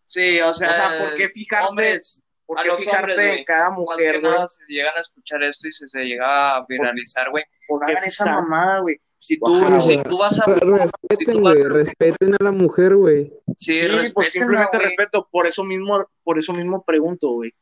Sí, 0.05 0.39
o 0.39 0.53
sea, 0.53 0.69
O 0.69 0.73
sea, 0.73 0.99
¿por 0.99 1.15
qué 1.15 1.29
fijarte, 1.29 1.67
hombres, 1.67 2.27
por 2.45 2.59
a 2.59 2.63
qué 2.63 2.67
los 2.69 2.79
fijarte 2.79 3.11
hombres, 3.11 3.37
en 3.37 3.43
cada 3.43 3.69
más 3.69 3.79
mujer, 3.79 4.13
que 4.13 4.19
güey? 4.21 4.31
nada, 4.33 4.47
si 4.47 4.73
llegan 4.73 4.97
a 4.97 5.01
escuchar 5.01 5.43
esto 5.43 5.67
y 5.67 5.73
se, 5.73 5.87
se 5.87 5.99
llega 5.99 6.57
a 6.57 6.65
viralizar, 6.67 7.29
güey, 7.29 7.43
¿Por 7.67 7.85
qué 7.85 7.91
hagan 7.91 8.03
esa 8.05 8.25
mamada, 8.33 8.79
güey. 8.79 8.99
Si 9.17 9.37
tú, 9.37 9.53
Ajá, 9.53 9.81
si 9.81 10.01
tú 10.01 10.17
vas 10.17 10.39
a... 10.39 10.45
Si 10.45 10.51
respeten, 10.53 11.43
vas 11.43 11.53
güey, 11.53 11.63
respeten 11.65 12.33
a 12.35 12.43
la 12.43 12.51
mujer, 12.51 12.95
güey. 12.95 13.33
Sí, 13.57 13.81
Sí, 13.81 14.11
pues 14.13 14.31
simplemente 14.31 14.79
respeto, 14.79 15.27
por 15.29 15.45
eso 15.45 15.63
mismo, 15.65 16.09
por 16.23 16.39
eso 16.39 16.53
mismo 16.53 16.83
pregunto, 16.83 17.29
güey. 17.31 17.53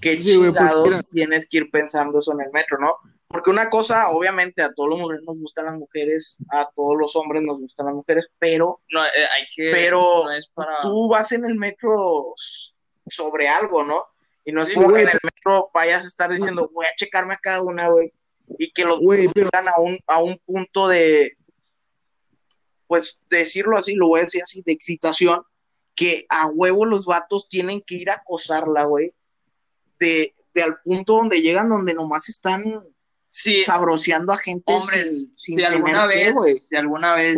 ¿Qué 0.00 0.16
Sí, 0.16 0.36
pues, 0.38 0.48
chingados 0.48 1.06
tienes 1.08 1.48
que 1.48 1.58
ir 1.58 1.70
pensando 1.70 2.18
eso 2.18 2.32
en 2.32 2.42
el 2.42 2.52
metro, 2.52 2.78
no? 2.78 2.96
Porque 3.28 3.50
una 3.50 3.68
cosa, 3.68 4.08
obviamente, 4.10 4.62
a 4.62 4.72
todos 4.72 4.90
los 4.90 4.98
mujeres 5.00 5.22
nos 5.26 5.36
gustan 5.38 5.66
las 5.66 5.74
mujeres, 5.74 6.38
a 6.50 6.70
todos 6.74 6.96
los 6.96 7.16
hombres 7.16 7.42
nos 7.42 7.58
gustan 7.58 7.86
las 7.86 7.94
mujeres, 7.94 8.26
pero 8.38 8.80
No, 8.90 9.04
eh, 9.04 9.26
hay 9.34 9.44
que... 9.54 9.70
Pero 9.72 10.24
no 10.24 10.32
es 10.32 10.46
para... 10.48 10.80
tú 10.80 11.08
vas 11.08 11.32
en 11.32 11.44
el 11.44 11.56
metro 11.56 12.34
sobre 13.08 13.48
algo, 13.48 13.82
¿no? 13.82 14.04
Y 14.44 14.52
no 14.52 14.62
es 14.62 14.68
Sí, 14.68 14.74
como 14.74 14.90
güey, 14.90 15.04
que 15.04 15.10
en 15.10 15.16
el 15.16 15.20
metro 15.22 15.70
vayas 15.74 16.04
a 16.04 16.08
estar 16.08 16.30
diciendo, 16.30 16.70
voy 16.72 16.86
a 16.86 16.94
checarme 16.96 17.34
a 17.34 17.38
cada 17.38 17.62
una, 17.62 17.88
güey, 17.88 18.12
y 18.58 18.70
que 18.70 18.84
los 18.84 19.00
Güey, 19.00 19.28
pero 19.28 19.50
llegan 19.50 19.68
a 19.68 19.80
un, 19.80 19.98
a 20.06 20.22
un 20.22 20.38
punto 20.46 20.86
de, 20.86 21.36
pues, 22.86 23.24
decirlo 23.28 23.76
así, 23.76 23.96
lo 23.96 24.06
voy 24.06 24.20
a 24.20 24.24
decir 24.24 24.42
así, 24.42 24.62
de 24.64 24.72
excitación, 24.72 25.42
que 25.96 26.26
a 26.28 26.46
huevo 26.46 26.86
los 26.86 27.06
vatos 27.06 27.48
tienen 27.48 27.82
que 27.84 27.96
ir 27.96 28.10
a 28.10 28.14
acosarla, 28.14 28.84
güey, 28.84 29.12
de, 29.98 30.34
de 30.54 30.62
al 30.62 30.78
punto 30.82 31.14
donde 31.16 31.40
llegan, 31.42 31.68
donde 31.68 31.94
nomás 31.94 32.28
están 32.28 32.62
Sí, 33.28 33.62
sabroseando 33.62 34.32
a 34.32 34.36
gente 34.36 34.72
hombres, 34.72 35.32
sin, 35.34 35.36
sin 35.36 35.56
si 35.56 35.64
alguna 35.64 36.06
vez, 36.06 36.32
si 36.68 36.76
alguna 36.76 37.14
vez... 37.16 37.36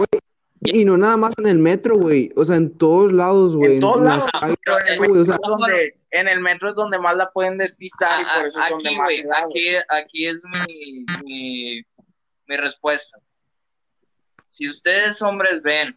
Y 0.60 0.84
no 0.84 0.96
nada 0.98 1.16
más 1.16 1.32
en 1.38 1.46
el 1.46 1.58
metro, 1.58 1.96
güey. 1.96 2.30
O 2.36 2.44
sea, 2.44 2.56
en 2.56 2.76
todos 2.76 3.12
lados, 3.12 3.56
güey. 3.56 3.74
En 3.76 3.80
todos 3.80 4.02
lados, 4.02 4.28
pero 4.64 4.78
en 4.80 5.04
el 5.04 5.10
o 5.18 5.24
sea, 5.24 5.34
es 5.34 5.40
donde, 5.42 5.98
en 6.10 6.28
el 6.28 6.40
metro 6.40 6.68
es 6.68 6.74
donde 6.74 6.98
más 6.98 7.16
la 7.16 7.30
pueden 7.30 7.58
despistar 7.58 8.20
y 8.20 8.24
A- 8.24 8.34
por 8.36 8.46
eso 8.46 8.60
es 8.60 8.66
a- 8.66 8.70
donde 8.70 8.88
aquí, 8.88 8.96
más 8.98 9.12
da, 9.24 9.44
aquí, 9.46 9.68
aquí 9.88 10.26
es 10.26 10.36
mi, 10.66 11.06
mi, 11.24 11.82
mi 12.46 12.56
respuesta. 12.56 13.18
Si 14.46 14.68
ustedes 14.68 15.22
hombres 15.22 15.62
ven 15.62 15.96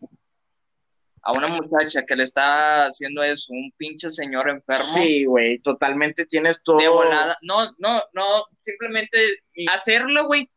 a 1.24 1.32
una 1.34 1.48
muchacha 1.50 2.04
que 2.06 2.16
le 2.16 2.24
está 2.24 2.86
haciendo 2.88 3.22
eso, 3.22 3.54
un 3.54 3.72
pinche 3.78 4.10
señor 4.12 4.50
enfermo, 4.50 4.84
Sí, 4.96 5.25
güey, 5.25 5.60
totalmente 5.60 6.25
tienes 6.25 6.62
todo. 6.63 6.78
de 6.78 6.88
volada, 6.88 7.38
no, 7.44 7.72
no, 7.78 8.01
no, 8.13 8.46
simplemente 8.60 9.18
Y- 9.54 9.68
hacerlo, 9.70 10.25
güey. 10.25 10.50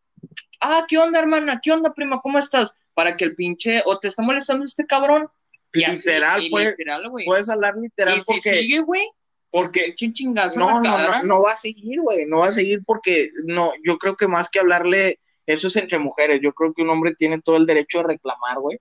Ah, 0.60 0.84
¿qué 0.88 0.96
onda, 0.98 1.18
hermana? 1.18 1.60
¿Qué 1.62 1.70
onda, 1.72 1.92
prima? 1.92 2.20
¿Cómo 2.22 2.38
estás? 2.38 2.72
Para 2.94 3.16
que 3.16 3.24
el 3.24 3.34
pinche, 3.34 3.82
o 3.84 3.98
te 3.98 4.08
está 4.08 4.22
molestando 4.22 4.64
este 4.64 4.86
cabrón. 4.86 5.28
Y 5.72 5.82
así, 5.84 5.96
Literal, 6.08 6.42
y 6.42 6.50
puede- 6.50 6.70
literal, 6.70 7.10
güey. 7.10 7.26
Puedes 7.26 7.50
hablar 7.50 7.74
literal 7.76 8.16
Y 8.16 8.20
si 8.20 8.26
porque, 8.32 8.50
sigue, 8.50 8.78
güey, 8.78 9.02
porque 9.50 9.94
chingazo 9.94 10.58
no, 10.58 10.80
no, 10.80 10.98
no, 10.98 11.22
no 11.24 11.42
va 11.42 11.52
a 11.52 11.56
seguir, 11.56 12.00
güey, 12.00 12.24
no 12.26 12.38
va 12.38 12.46
a 12.46 12.52
seguir 12.52 12.80
porque 12.86 13.30
no, 13.44 13.72
yo 13.84 13.98
creo 13.98 14.16
que 14.16 14.28
más 14.28 14.48
que 14.48 14.60
hablarle, 14.60 15.18
eso 15.46 15.66
es 15.66 15.76
entre 15.76 15.98
mujeres, 15.98 16.40
yo 16.42 16.52
creo 16.54 16.72
que 16.72 16.82
un 16.82 16.90
hombre 16.90 17.14
tiene 17.14 17.40
todo 17.42 17.56
el 17.56 17.66
derecho 17.66 17.98
de 17.98 18.04
reclamar, 18.04 18.58
güey. 18.60 18.78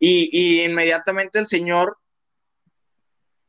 Y, 0.00 0.28
y 0.32 0.64
inmediatamente 0.64 1.38
el 1.38 1.46
señor 1.46 1.98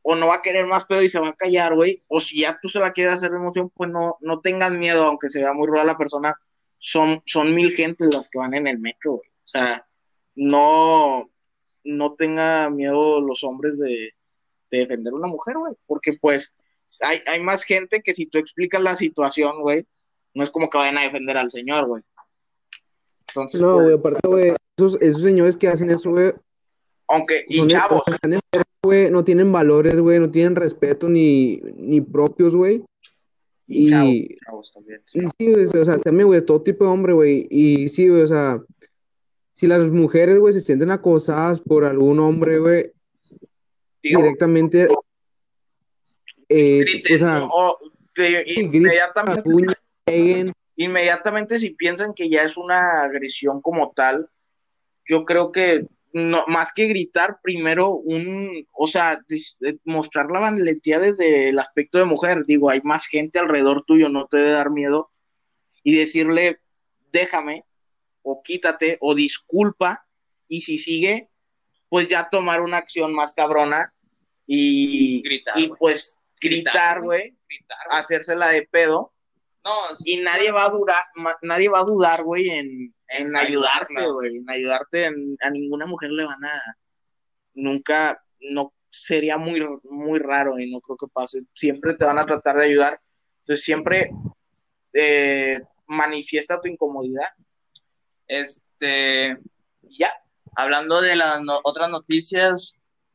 o 0.02 0.16
no 0.16 0.28
va 0.28 0.36
a 0.36 0.42
querer 0.42 0.66
más 0.66 0.84
pedo 0.84 1.02
y 1.02 1.08
se 1.08 1.20
va 1.20 1.28
a 1.28 1.34
callar, 1.34 1.74
güey, 1.74 2.02
o 2.08 2.20
si 2.20 2.40
ya 2.40 2.58
tú 2.60 2.68
se 2.68 2.80
la 2.80 2.92
quieres 2.92 3.14
hacer 3.14 3.30
de 3.30 3.38
emoción, 3.38 3.70
pues 3.70 3.88
no, 3.90 4.18
no 4.20 4.40
tengas 4.40 4.72
miedo, 4.72 5.06
aunque 5.06 5.28
se 5.28 5.40
vea 5.40 5.52
muy 5.52 5.66
ruda 5.66 5.84
la 5.84 5.96
persona, 5.96 6.34
son, 6.78 7.22
son 7.24 7.54
mil 7.54 7.72
gentes 7.72 8.12
las 8.12 8.28
que 8.28 8.38
van 8.38 8.54
en 8.54 8.66
el 8.66 8.78
metro, 8.78 9.12
güey. 9.12 9.28
O 9.28 9.48
sea, 9.48 9.86
no, 10.34 11.30
no 11.84 12.14
tenga 12.14 12.68
miedo 12.70 13.20
los 13.20 13.44
hombres 13.44 13.78
de, 13.78 14.14
de 14.70 14.78
defender 14.78 15.12
a 15.12 15.16
una 15.16 15.28
mujer, 15.28 15.56
güey, 15.56 15.74
porque 15.86 16.14
pues 16.14 16.56
hay, 17.00 17.20
hay 17.26 17.40
más 17.40 17.62
gente 17.62 18.02
que 18.02 18.12
si 18.12 18.26
tú 18.26 18.38
explicas 18.38 18.82
la 18.82 18.96
situación, 18.96 19.60
güey, 19.60 19.86
No 20.34 20.42
es 20.42 20.50
como 20.50 20.68
que 20.70 20.78
vayan 20.78 20.98
a 20.98 21.02
defender 21.02 21.36
al 21.36 21.50
señor, 21.50 21.86
güey. 21.86 22.02
Entonces, 23.34 23.60
No, 23.60 23.74
pues, 23.74 23.82
güey, 23.84 23.94
aparte, 23.96 24.28
güey, 24.28 24.52
esos, 24.76 24.98
esos 25.00 25.22
señores 25.22 25.56
que 25.56 25.68
hacen 25.68 25.90
eso, 25.90 26.10
güey, 26.10 26.32
aunque, 27.08 27.44
y 27.48 27.66
chavos, 27.66 28.02
no 29.10 29.24
tienen 29.24 29.52
valores, 29.52 29.98
güey, 30.00 30.18
no 30.18 30.30
tienen 30.30 30.56
respeto 30.56 31.08
ni, 31.08 31.56
ni 31.76 32.00
propios, 32.00 32.54
güey. 32.56 32.82
y 33.66 33.86
Y, 33.86 33.90
chavos, 33.90 34.12
chavos 34.46 34.72
también. 34.74 35.00
sí. 35.06 35.18
y 35.20 35.28
sí, 35.38 35.52
güey, 35.52 35.66
o 35.66 35.84
sea, 35.84 35.98
también, 35.98 36.26
güey, 36.26 36.44
todo 36.44 36.62
tipo 36.62 36.84
de 36.84 36.90
hombre, 36.90 37.12
güey. 37.12 37.46
Y 37.50 37.88
sí, 37.88 38.08
güey, 38.08 38.22
o 38.22 38.26
sea, 38.26 38.60
si 39.54 39.66
las 39.66 39.88
mujeres, 39.88 40.38
güey, 40.38 40.52
se 40.54 40.60
sienten 40.62 40.90
acosadas 40.90 41.60
por 41.60 41.84
algún 41.84 42.18
hombre, 42.18 42.58
güey, 42.58 42.92
directamente, 44.02 44.88
eh, 46.48 46.80
Griten, 46.80 47.16
o 47.16 47.18
sea, 47.18 47.44
o 47.44 47.78
de- 48.16 48.44
inmediatamente, 48.56 49.42
peguen, 50.04 50.52
inmediatamente 50.76 51.58
si 51.58 51.70
piensan 51.70 52.14
que 52.14 52.28
ya 52.28 52.42
es 52.42 52.56
una 52.56 53.02
agresión 53.02 53.60
como 53.60 53.92
tal, 53.94 54.28
yo 55.06 55.24
creo 55.24 55.52
que 55.52 55.86
no, 56.12 56.44
más 56.46 56.72
que 56.72 56.86
gritar, 56.86 57.38
primero 57.42 57.90
un, 57.90 58.66
o 58.72 58.86
sea, 58.86 59.18
dis- 59.28 59.56
eh, 59.66 59.78
mostrar 59.84 60.26
la 60.30 60.40
valentía 60.40 60.98
desde 60.98 61.48
el 61.48 61.58
aspecto 61.58 61.98
de 61.98 62.04
mujer, 62.04 62.44
digo, 62.46 62.68
hay 62.70 62.80
más 62.84 63.06
gente 63.06 63.38
alrededor 63.38 63.84
tuyo, 63.86 64.08
no 64.10 64.26
te 64.26 64.36
debe 64.36 64.50
dar 64.50 64.70
miedo, 64.70 65.10
y 65.82 65.96
decirle, 65.96 66.60
déjame, 67.12 67.64
o 68.22 68.42
quítate, 68.42 68.98
o 69.00 69.14
disculpa, 69.14 70.06
y 70.48 70.60
si 70.60 70.78
sigue, 70.78 71.30
pues 71.88 72.08
ya 72.08 72.28
tomar 72.30 72.60
una 72.60 72.76
acción 72.76 73.14
más 73.14 73.32
cabrona 73.32 73.92
y, 74.46 75.22
Gritar, 75.22 75.58
y 75.58 75.68
pues 75.78 76.18
Gritar, 76.40 77.00
güey. 77.02 77.36
hacérsela 77.90 78.48
de 78.48 78.68
pedo, 78.70 79.12
No, 79.64 79.72
y 80.04 80.20
nadie 80.22 80.50
va 80.50 80.64
a 80.64 80.70
durar, 80.70 81.04
nadie 81.42 81.68
va 81.68 81.80
a 81.80 81.84
dudar, 81.84 82.24
güey, 82.24 82.48
en, 82.50 82.94
en 83.08 83.28
En 83.28 83.36
ayudarte, 83.36 83.94
güey, 84.10 84.36
en 84.38 84.50
ayudarte, 84.50 85.04
en- 85.06 85.36
a 85.40 85.50
ninguna 85.50 85.86
mujer 85.86 86.10
le 86.10 86.24
van 86.24 86.44
a, 86.44 86.76
nunca, 87.54 88.20
no, 88.40 88.72
sería 88.88 89.38
muy, 89.38 89.64
muy 89.84 90.18
raro 90.18 90.58
y 90.58 90.70
no 90.70 90.80
creo 90.80 90.96
que 90.96 91.06
pase, 91.12 91.42
siempre 91.54 91.94
te 91.94 92.04
van 92.04 92.18
a 92.18 92.26
tratar 92.26 92.56
de 92.56 92.64
ayudar, 92.64 93.00
entonces 93.40 93.64
siempre 93.64 94.10
eh, 94.94 95.60
manifiesta 95.86 96.60
tu 96.60 96.68
incomodidad. 96.68 97.28
Este, 98.26 99.36
ya, 99.82 100.12
hablando 100.56 101.00
de 101.00 101.16
las 101.16 101.40
no- 101.42 101.60
otras 101.64 101.90
noticias, 101.90 102.74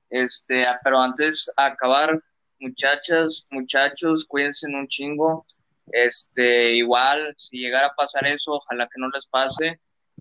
este, 0.10 0.62
ah, 0.62 0.80
pero 0.84 1.00
antes 1.00 1.52
de 1.58 1.64
acabar, 1.64 2.22
muchachas, 2.60 3.46
muchachos, 3.52 4.26
cuídense 4.26 4.68
un 4.68 4.88
chingo. 4.88 5.46
Este, 5.92 6.76
igual, 6.76 7.34
si 7.38 7.58
llegara 7.58 7.88
a 7.88 7.96
pasar 7.96 8.28
eso, 8.28 8.54
ojalá 8.54 8.86
que 8.86 9.00
no 9.00 9.10
les 9.10 9.26
pase. 9.28 9.80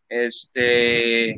Este, 0.09 1.37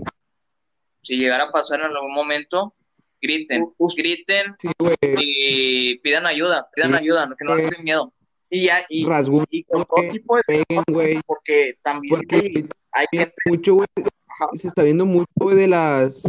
si 1.03 1.17
llegara 1.17 1.45
a 1.45 1.53
pasar 1.53 1.81
en 1.81 1.87
algún 1.87 2.13
momento, 2.13 2.75
griten, 3.21 3.67
griten 3.97 4.55
sí, 4.59 4.69
y 5.01 5.99
pidan 5.99 6.27
ayuda, 6.27 6.69
pidan 6.75 6.93
Sí. 6.93 6.99
ayuda, 6.99 7.35
que 7.39 7.45
no 7.45 7.55
les 7.57 7.71
den 7.71 7.85
miedo. 7.85 8.13
y 8.51 8.67
ya, 8.67 8.81
y, 8.89 9.07
y 9.51 9.65
con 9.65 9.85
todo 9.85 10.09
tipo 10.11 10.37
de 10.37 10.43
peguen, 10.47 10.85
güey, 10.89 11.21
porque 11.27 11.79
también 11.83 12.15
porque 12.15 12.67
hay, 12.93 13.07
gente, 13.11 13.35
mucho, 13.47 13.75
güey, 13.75 13.89
ajá, 13.97 14.49
se 14.55 14.69
está 14.69 14.83
viendo 14.83 15.05
mucho, 15.05 15.27
de 15.55 15.67
las 15.69 16.23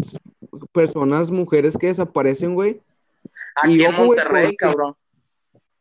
personas, 0.72 1.32
mujeres 1.32 1.78
que 1.78 1.88
desaparecen, 1.88 2.56
güey. 2.56 2.82
aquí 3.56 3.76
y 3.76 3.84
en 3.84 3.94
ojo, 3.94 4.06
güey, 4.08 4.20
Monterrey, 4.20 4.56
cabrón, 4.58 4.96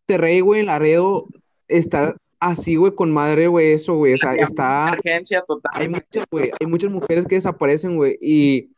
Monterrey, 0.09 0.41
güey, 0.41 0.61
en 0.61 0.67
Laredo, 0.67 1.27
está 1.69 2.17
así, 2.41 2.77
güey, 2.77 2.95
con 2.95 3.11
madre, 3.11 3.47
güey, 3.47 3.73
eso, 3.73 3.95
güey. 3.95 4.15
O 4.15 4.19
sea, 4.19 4.35
está. 4.35 4.89
emergencia 4.89 5.43
total, 5.43 5.73
Hay 5.75 5.89
muchas, 5.89 6.27
güey. 6.31 6.51
Hay 6.59 6.67
muchas 6.67 6.91
mujeres 6.91 7.27
que 7.27 7.37
desaparecen, 7.37 7.97
güey. 7.97 8.19
Y 8.21 8.71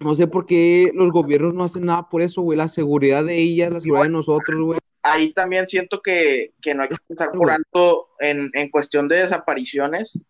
no 0.00 0.14
sé 0.14 0.26
por 0.26 0.46
qué 0.46 0.90
los 0.94 1.10
gobiernos 1.10 1.54
no 1.54 1.64
hacen 1.64 1.84
nada 1.84 2.08
por 2.08 2.22
eso, 2.22 2.42
güey. 2.42 2.58
La 2.58 2.68
seguridad 2.68 3.24
de 3.24 3.36
ellas, 3.36 3.72
la 3.72 3.80
seguridad 3.80 4.04
de 4.04 4.10
nosotros, 4.10 4.60
güey. 4.60 4.78
ahí 5.02 5.32
también 5.32 5.68
siento 5.68 6.00
que, 6.02 6.52
que 6.60 6.74
no 6.74 6.82
hay 6.82 6.88
que 6.88 6.96
pensar 7.06 7.30
por 7.32 7.50
alto 7.50 8.08
en, 8.18 8.50
en 8.54 8.70
cuestión 8.70 9.08
de 9.08 9.16
desapariciones. 9.16 10.20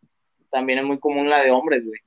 También 0.51 0.81
es 0.81 0.85
muy 0.85 0.99
común 0.99 1.31
la 1.31 1.43
de 1.43 1.51
hombres, 1.51 1.85
güey. 1.85 2.01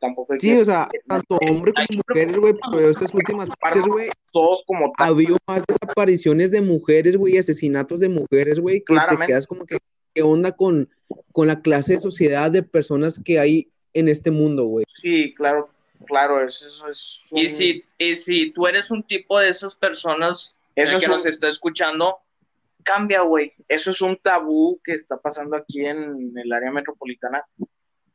Tampoco 0.00 0.34
Sí, 0.38 0.50
que 0.50 0.62
o 0.62 0.64
sea, 0.64 0.88
tanto 1.08 1.38
hombres 1.38 1.74
como 1.74 2.02
mujeres, 2.08 2.36
güey. 2.38 2.54
Pero 2.72 2.90
estas 2.90 3.12
últimas 3.14 3.48
fechas, 3.62 3.86
güey, 3.88 4.10
todos 4.32 4.64
como 4.66 4.86
ha 4.86 4.92
tal. 4.96 5.08
habido 5.08 5.36
más 5.46 5.62
desapariciones 5.66 6.50
de 6.52 6.60
mujeres, 6.62 7.16
güey, 7.16 7.36
asesinatos 7.38 7.98
de 8.00 8.08
mujeres, 8.08 8.60
güey, 8.60 8.76
que 8.80 8.84
te 8.86 8.94
Claramente. 8.94 9.26
quedas 9.26 9.46
como 9.46 9.66
que, 9.66 9.78
¿qué 10.14 10.22
onda 10.22 10.52
con, 10.52 10.88
con 11.32 11.48
la 11.48 11.60
clase 11.62 11.94
de 11.94 11.98
sociedad 12.00 12.50
de 12.50 12.62
personas 12.62 13.20
que 13.24 13.40
hay 13.40 13.68
en 13.92 14.06
este 14.08 14.30
mundo, 14.30 14.66
güey? 14.66 14.84
Sí, 14.88 15.34
claro, 15.34 15.68
claro, 16.06 16.44
eso, 16.44 16.68
eso 16.68 16.88
es. 16.88 17.20
un- 17.30 17.38
Y 17.40 17.48
si, 17.48 17.84
y 17.98 18.14
si 18.14 18.52
tú 18.52 18.68
eres 18.68 18.92
un 18.92 19.02
tipo 19.02 19.38
de 19.40 19.48
esas 19.48 19.74
personas 19.74 20.54
eso, 20.76 20.96
es 20.96 21.00
que 21.04 21.10
un, 21.10 21.16
nos 21.16 21.26
está 21.26 21.48
escuchando, 21.48 22.18
cambia, 22.84 23.22
güey. 23.22 23.52
eso 23.66 23.90
es 23.90 24.00
un 24.00 24.16
tabú 24.16 24.78
que 24.84 24.92
está 24.92 25.16
pasando 25.16 25.56
aquí 25.56 25.84
en 25.84 26.32
el 26.38 26.52
área 26.52 26.70
metropolitana. 26.70 27.42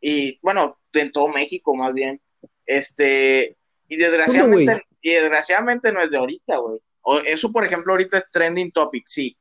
Y 0.06 0.38
bueno, 0.42 0.78
en 0.92 1.12
todo 1.14 1.30
México, 1.30 1.74
más 1.76 1.94
bien. 1.94 2.22
Este. 2.66 3.56
Y 3.88 3.96
desgraciadamente, 3.96 4.84
y 5.02 5.12
desgraciadamente 5.12 5.92
no 5.94 6.02
es 6.02 6.12
de 6.12 6.18
ahorita, 6.18 6.58
güey. 6.58 6.80
Eso, 7.26 7.52
por 7.52 7.64
ejemplo, 7.66 7.94
ahorita 7.94 8.18
es 8.18 8.30
trending 8.32 8.72
topic, 8.72 9.04
sí. 9.08 9.38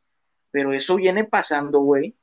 Pero 0.52 0.72
eso 0.72 0.96
viene 0.96 1.24
pasando, 1.24 1.80
güey, 1.80 2.14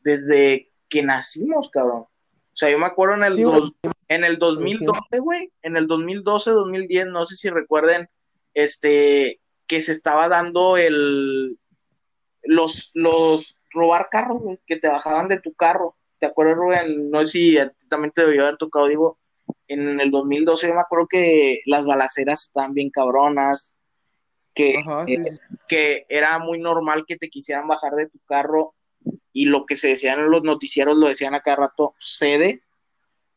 desde 0.00 0.70
que 0.88 1.02
nacimos, 1.02 1.70
cabrón. 1.70 2.02
O 2.04 2.56
sea, 2.56 2.70
yo 2.70 2.78
me 2.78 2.86
acuerdo 2.86 3.16
en 3.16 3.24
el, 3.24 3.36
Sí, 3.36 3.42
dos- 3.42 3.72
en 4.08 4.24
el 4.24 4.38
2012, 4.38 5.18
güey, 5.20 5.50
en 5.62 5.76
el 5.76 5.86
2012, 5.86 6.50
2010, 6.50 7.06
no 7.06 7.24
sé 7.26 7.36
si 7.36 7.50
recuerden, 7.50 8.08
este, 8.54 9.40
que 9.66 9.80
se 9.82 9.92
estaba 9.92 10.28
dando 10.28 10.76
el, 10.76 11.58
los, 12.42 12.90
los 12.94 13.60
robar 13.70 14.08
carros, 14.10 14.40
güey, 14.42 14.58
que 14.66 14.76
te 14.76 14.88
bajaban 14.88 15.28
de 15.28 15.40
tu 15.40 15.52
carro. 15.54 15.96
¿Te 16.22 16.26
acuerdas, 16.28 16.56
Rubén? 16.56 17.10
No 17.10 17.24
sé 17.24 17.32
si 17.32 17.58
a 17.58 17.68
ti 17.68 17.88
también 17.88 18.12
te 18.12 18.24
debió 18.24 18.42
haber 18.44 18.56
tocado, 18.56 18.86
digo, 18.86 19.18
en 19.66 19.98
el 19.98 20.12
2012 20.12 20.68
yo 20.68 20.74
me 20.74 20.80
acuerdo 20.80 21.08
que 21.08 21.62
las 21.66 21.84
balaceras 21.84 22.44
estaban 22.44 22.74
bien 22.74 22.90
cabronas, 22.90 23.74
que, 24.54 24.76
Ajá, 24.76 25.04
eh, 25.08 25.18
sí, 25.36 25.56
que 25.66 26.06
era 26.08 26.38
muy 26.38 26.60
normal 26.60 27.02
que 27.08 27.16
te 27.16 27.28
quisieran 27.28 27.66
bajar 27.66 27.94
de 27.94 28.08
tu 28.08 28.20
carro 28.20 28.72
y 29.32 29.46
lo 29.46 29.66
que 29.66 29.74
se 29.74 29.88
decían 29.88 30.20
en 30.20 30.30
los 30.30 30.44
noticieros 30.44 30.96
lo 30.96 31.08
decían 31.08 31.34
a 31.34 31.40
cada 31.40 31.56
rato, 31.56 31.96
cede, 31.98 32.62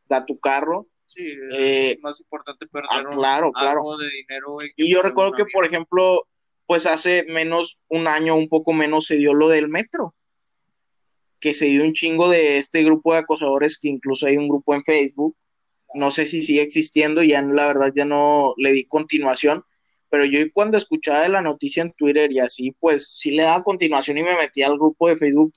da 0.08 0.24
tu 0.24 0.38
carro. 0.40 0.86
Sí, 1.08 1.24
Eh, 1.54 1.94
es 1.94 2.00
más 2.02 2.20
importante 2.22 2.68
perder 2.68 2.88
Ah, 2.92 3.04
un- 3.10 3.18
claro, 3.18 3.52
claro. 3.52 3.98
de 3.98 4.10
dinero. 4.12 4.58
Y 4.76 4.92
yo 4.94 5.02
recuerdo 5.02 5.32
que, 5.32 5.46
vida. 5.46 5.54
por 5.54 5.66
ejemplo, 5.66 6.28
pues 6.68 6.86
hace 6.86 7.26
menos 7.30 7.82
un 7.88 8.08
año, 8.08 8.36
un 8.36 8.48
poco 8.48 8.74
menos, 8.74 9.06
se 9.08 9.16
dio 9.16 9.34
lo 9.34 9.48
del 9.48 9.70
metro, 9.70 10.14
que 11.46 11.54
se 11.54 11.66
dio 11.66 11.84
un 11.84 11.94
chingo 11.94 12.28
de 12.28 12.58
este 12.58 12.82
grupo 12.84 13.14
de 13.14 13.20
acosadores, 13.20 13.78
que 13.78 13.88
incluso 13.88 14.26
hay 14.26 14.36
un 14.36 14.48
grupo 14.48 14.74
en 14.74 14.84
Facebook, 14.84 15.38
no 15.94 16.10
sé 16.10 16.26
si 16.26 16.42
sigue 16.42 16.64
existiendo, 16.64 17.22
ya 17.22 17.40
la 17.44 17.68
verdad 17.68 17.94
ya 17.96 18.04
no 18.04 18.56
le 18.58 18.72
di 18.72 18.86
continuación, 18.88 19.64
pero 20.10 20.26
yo 20.26 20.40
cuando 20.54 20.76
escuchaba 20.76 21.22
de 21.22 21.30
la 21.30 21.44
noticia 21.44 21.84
en 21.84 21.94
Twitter 21.94 22.32
y 22.32 22.40
así, 22.40 22.76
pues 22.80 23.14
sí 23.16 23.30
le 23.30 23.44
daba 23.44 23.64
continuación 23.64 24.18
y 24.18 24.24
me 24.24 24.36
metí 24.36 24.64
al 24.64 24.80
grupo 24.80 25.08
de 25.08 25.18
Facebook 25.18 25.54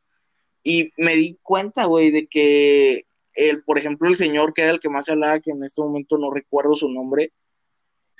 y 0.62 0.92
me 0.98 1.14
di 1.14 1.38
cuenta, 1.42 1.86
güey, 1.86 2.10
de 2.10 2.26
que 2.26 3.06
el, 3.32 3.64
por 3.64 3.78
ejemplo, 3.78 4.10
el 4.10 4.18
señor 4.18 4.52
que 4.52 4.60
era 4.64 4.72
el 4.72 4.80
que 4.80 4.90
más 4.90 5.08
hablaba, 5.08 5.40
que 5.40 5.52
en 5.52 5.64
este 5.64 5.80
momento 5.80 6.18
no 6.18 6.30
recuerdo 6.30 6.74
su 6.74 6.90
nombre, 6.90 7.32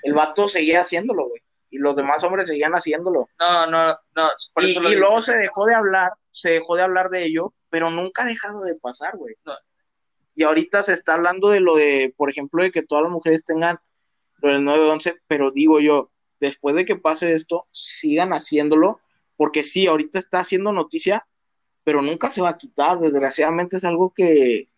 el 0.04 0.14
vato 0.14 0.48
seguía 0.48 0.80
haciéndolo, 0.80 1.28
güey. 1.28 1.42
Y 1.70 1.76
los 1.76 1.94
demás 1.94 2.24
hombres 2.24 2.46
seguían 2.46 2.72
haciéndolo. 2.72 3.28
No, 3.38 3.66
no, 3.66 3.88
no. 4.16 4.28
Por 4.54 4.64
Y, 4.64 4.70
eso 4.70 4.80
lo 4.80 4.88
y 4.88 4.92
digo. 4.94 5.00
luego 5.02 5.20
se 5.20 5.36
dejó 5.36 5.66
de 5.66 5.74
hablar, 5.74 6.12
se 6.32 6.48
dejó 6.52 6.76
de 6.76 6.82
hablar 6.82 7.10
de 7.10 7.24
ello, 7.26 7.52
pero 7.70 7.90
nunca 7.90 8.22
ha 8.22 8.26
dejado 8.26 8.60
de 8.60 8.76
pasar, 8.76 9.16
güey. 9.16 9.34
No. 9.44 9.52
Y 10.34 10.44
ahorita 10.44 10.82
se 10.82 10.92
está 10.92 11.14
hablando 11.14 11.48
de 11.50 11.60
lo 11.60 11.76
de, 11.76 12.14
por 12.16 12.30
ejemplo, 12.30 12.62
de 12.62 12.70
que 12.70 12.82
todas 12.82 13.02
las 13.02 13.12
mujeres 13.12 13.44
tengan 13.44 13.78
lo 14.36 14.52
del 14.52 14.64
911, 14.64 15.16
pero 15.26 15.50
digo 15.50 15.80
yo, 15.80 16.10
después 16.40 16.76
de 16.76 16.84
que 16.84 16.96
pase 16.96 17.32
esto, 17.32 17.66
sigan 17.72 18.32
haciéndolo, 18.32 19.00
porque 19.36 19.62
sí, 19.64 19.86
ahorita 19.86 20.18
está 20.18 20.40
haciendo 20.40 20.72
noticia, 20.72 21.26
pero 21.82 22.02
nunca 22.02 22.30
se 22.30 22.40
va 22.42 22.50
a 22.50 22.58
quitar. 22.58 22.98
Desgraciadamente 22.98 23.76
es 23.76 23.84
algo 23.84 24.12
que 24.14 24.68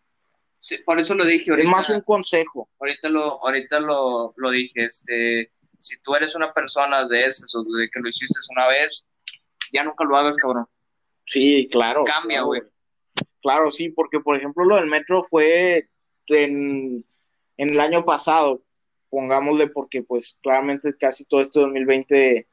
Sí, 0.61 0.77
por 0.85 1.01
eso 1.01 1.15
lo 1.15 1.25
dije 1.25 1.45
es 1.45 1.51
ahorita. 1.51 1.71
más 1.71 1.89
un 1.91 2.03
consejo. 2.03 2.69
ahorita 2.79 3.09
lo, 3.09 3.43
ahorita 3.45 3.81
lo, 3.81 4.35
lo 4.37 4.51
dije, 4.51 4.85
este, 4.85 5.51
si 5.79 5.99
tú 6.03 6.15
eres 6.15 6.37
una 6.37 6.53
persona 6.53 7.09
de 7.09 7.25
esas 7.25 7.55
o 7.55 7.65
de 7.65 7.89
que 7.91 8.01
lo 8.01 8.09
hiciste 8.09 8.39
una 8.51 8.69
vez, 8.69 9.07
ya 9.73 9.83
nunca 9.85 10.05
lo 10.05 10.17
hagas, 10.17 10.37
cabrón. 10.37 10.67
Sí, 11.25 11.69
claro. 11.73 12.05
Cambia, 12.05 12.43
güey. 12.43 12.61
Claro, 12.61 12.73
sí, 13.71 13.89
porque 13.91 14.21
por 14.21 14.37
ejemplo 14.37 14.65
lo 14.65 14.77
del 14.77 14.87
metro 14.87 15.25
fue 15.25 15.89
en, 16.29 17.05
en 17.57 17.71
el 17.71 17.81
año 17.81 18.05
pasado, 18.05 18.63
pongámosle, 19.09 19.67
porque 19.69 20.03
pues 20.03 20.39
claramente 20.43 20.95
casi 20.99 21.25
todo 21.25 21.41
este 21.41 21.61
2020 21.61 22.47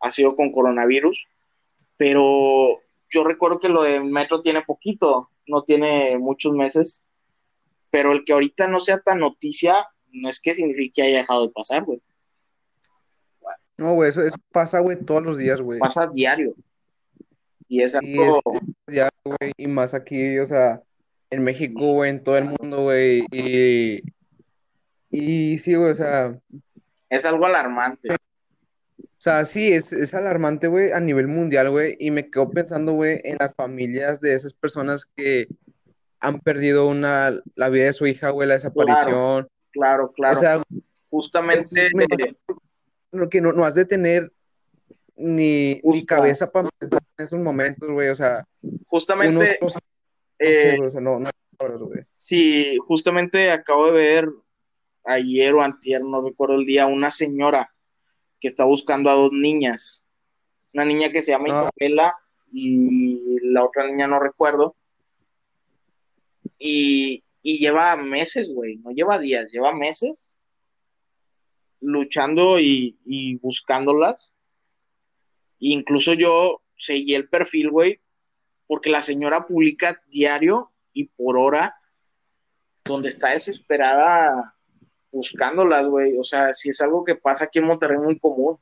ha 0.00 0.10
sido 0.10 0.34
con 0.36 0.50
coronavirus, 0.52 1.26
pero 1.96 2.80
yo 3.10 3.24
recuerdo 3.24 3.58
que 3.60 3.68
lo 3.68 3.82
de 3.82 4.00
Metro 4.00 4.40
tiene 4.40 4.62
poquito, 4.62 5.28
no 5.46 5.62
tiene 5.64 6.16
muchos 6.18 6.52
meses, 6.54 7.02
pero 7.90 8.12
el 8.12 8.24
que 8.24 8.32
ahorita 8.32 8.68
no 8.68 8.78
sea 8.78 8.98
tan 8.98 9.18
noticia, 9.18 9.74
no 10.12 10.28
es 10.28 10.40
que 10.40 10.54
signifique 10.54 10.92
que 10.94 11.02
haya 11.02 11.18
dejado 11.18 11.46
de 11.46 11.52
pasar, 11.52 11.84
güey. 11.84 12.00
No, 13.76 13.94
güey, 13.94 14.10
eso, 14.10 14.22
eso 14.22 14.36
pasa, 14.52 14.78
güey, 14.80 14.98
todos 15.04 15.22
los 15.22 15.38
días, 15.38 15.60
güey. 15.60 15.80
Pasa 15.80 16.08
diario. 16.08 16.54
Y 17.68 17.82
es 17.82 17.92
Sí, 17.92 18.18
algo, 18.18 18.42
es- 18.54 18.69
ya, 18.92 19.08
güey, 19.24 19.52
y 19.56 19.66
más 19.66 19.94
aquí, 19.94 20.38
o 20.38 20.46
sea, 20.46 20.82
en 21.30 21.42
México, 21.44 21.92
güey, 21.94 22.10
en 22.10 22.22
todo 22.24 22.36
el 22.38 22.44
mundo, 22.46 22.82
güey, 22.82 23.24
y, 23.30 24.02
y 25.10 25.58
sí, 25.58 25.74
güey, 25.74 25.90
o 25.90 25.94
sea, 25.94 26.38
es 27.08 27.24
algo 27.24 27.46
alarmante. 27.46 28.12
o 28.12 28.16
sea, 29.18 29.44
sí, 29.44 29.72
es, 29.72 29.92
es 29.92 30.14
alarmante, 30.14 30.66
güey, 30.68 30.92
a 30.92 31.00
nivel 31.00 31.26
mundial, 31.28 31.70
güey, 31.70 31.96
y 31.98 32.10
me 32.10 32.30
quedo 32.30 32.50
pensando, 32.50 32.92
güey, 32.92 33.20
en 33.24 33.36
las 33.40 33.54
familias 33.54 34.20
de 34.20 34.34
esas 34.34 34.52
personas 34.54 35.04
que 35.16 35.48
han 36.20 36.40
perdido 36.40 36.86
una, 36.88 37.40
la 37.54 37.68
vida 37.70 37.84
de 37.84 37.92
su 37.92 38.06
hija, 38.06 38.30
güey, 38.30 38.46
la 38.48 38.54
desaparición, 38.54 39.48
Claro, 39.72 40.12
claro. 40.12 40.36
o 40.36 40.40
sea, 40.40 40.62
Justamente, 41.10 41.86
es- 41.86 41.94
me- 41.94 43.28
que 43.28 43.40
no, 43.40 43.52
no 43.52 43.64
has 43.64 43.74
de 43.74 43.84
tener 43.84 44.32
ni, 45.20 45.80
ni 45.82 46.06
cabeza 46.06 46.50
para 46.50 46.68
pensar 46.78 47.02
en 47.18 47.24
esos 47.24 47.38
momentos, 47.38 47.90
güey, 47.90 48.08
o 48.08 48.14
sea, 48.16 48.46
justamente, 48.86 49.58
no 49.60 49.70
sé, 49.70 49.78
eh, 50.38 50.74
güey, 50.76 50.88
o 50.88 50.90
sea, 50.90 51.00
no, 51.00 51.18
no 51.18 51.26
hay 51.26 51.32
palabras, 51.56 51.82
güey. 51.82 52.04
sí, 52.16 52.76
justamente 52.86 53.50
acabo 53.50 53.86
de 53.86 53.92
ver 53.92 54.28
ayer 55.04 55.54
o 55.54 55.62
antier, 55.62 56.02
no 56.02 56.22
recuerdo 56.22 56.54
el 56.54 56.64
día, 56.64 56.86
una 56.86 57.10
señora 57.10 57.72
que 58.40 58.48
está 58.48 58.64
buscando 58.64 59.10
a 59.10 59.14
dos 59.14 59.32
niñas. 59.32 60.04
Una 60.72 60.84
niña 60.84 61.10
que 61.10 61.22
se 61.22 61.32
llama 61.32 61.48
Ah. 61.50 61.70
Isabela 61.76 62.14
y 62.52 63.38
la 63.42 63.64
otra 63.64 63.86
niña 63.86 64.06
no 64.06 64.18
recuerdo. 64.18 64.76
Y, 66.58 67.24
y 67.42 67.58
lleva 67.58 67.96
meses, 67.96 68.50
güey, 68.52 68.76
no 68.78 68.90
lleva 68.90 69.18
días, 69.18 69.48
lleva 69.50 69.74
meses 69.74 70.36
luchando 71.80 72.58
y, 72.60 72.98
y 73.04 73.36
buscándolas. 73.36 74.32
Incluso 75.60 76.14
yo 76.14 76.62
seguí 76.76 77.14
el 77.14 77.28
perfil, 77.28 77.70
güey, 77.70 78.00
porque 78.66 78.90
la 78.90 79.02
señora 79.02 79.46
publica 79.46 80.02
diario 80.08 80.72
y 80.92 81.04
por 81.04 81.36
hora, 81.38 81.76
donde 82.84 83.10
está 83.10 83.30
desesperada 83.30 84.56
buscándolas, 85.12 85.86
güey. 85.86 86.16
O 86.18 86.24
sea, 86.24 86.54
si 86.54 86.70
es 86.70 86.80
algo 86.80 87.04
que 87.04 87.14
pasa 87.14 87.44
aquí 87.44 87.58
en 87.58 87.66
Monterrey 87.66 87.98
muy 87.98 88.18
común. 88.18 88.58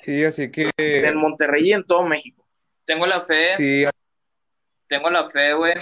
Sí, 0.00 0.24
así 0.24 0.50
que, 0.50 0.70
En 0.76 1.16
Monterrey 1.16 1.68
y 1.68 1.72
en 1.72 1.84
todo 1.84 2.06
México. 2.06 2.46
Tengo 2.86 3.06
la 3.06 3.24
fe, 3.24 3.56
sí, 3.56 3.84
tengo 4.88 5.08
la 5.08 5.30
fe, 5.30 5.54
güey. 5.54 5.74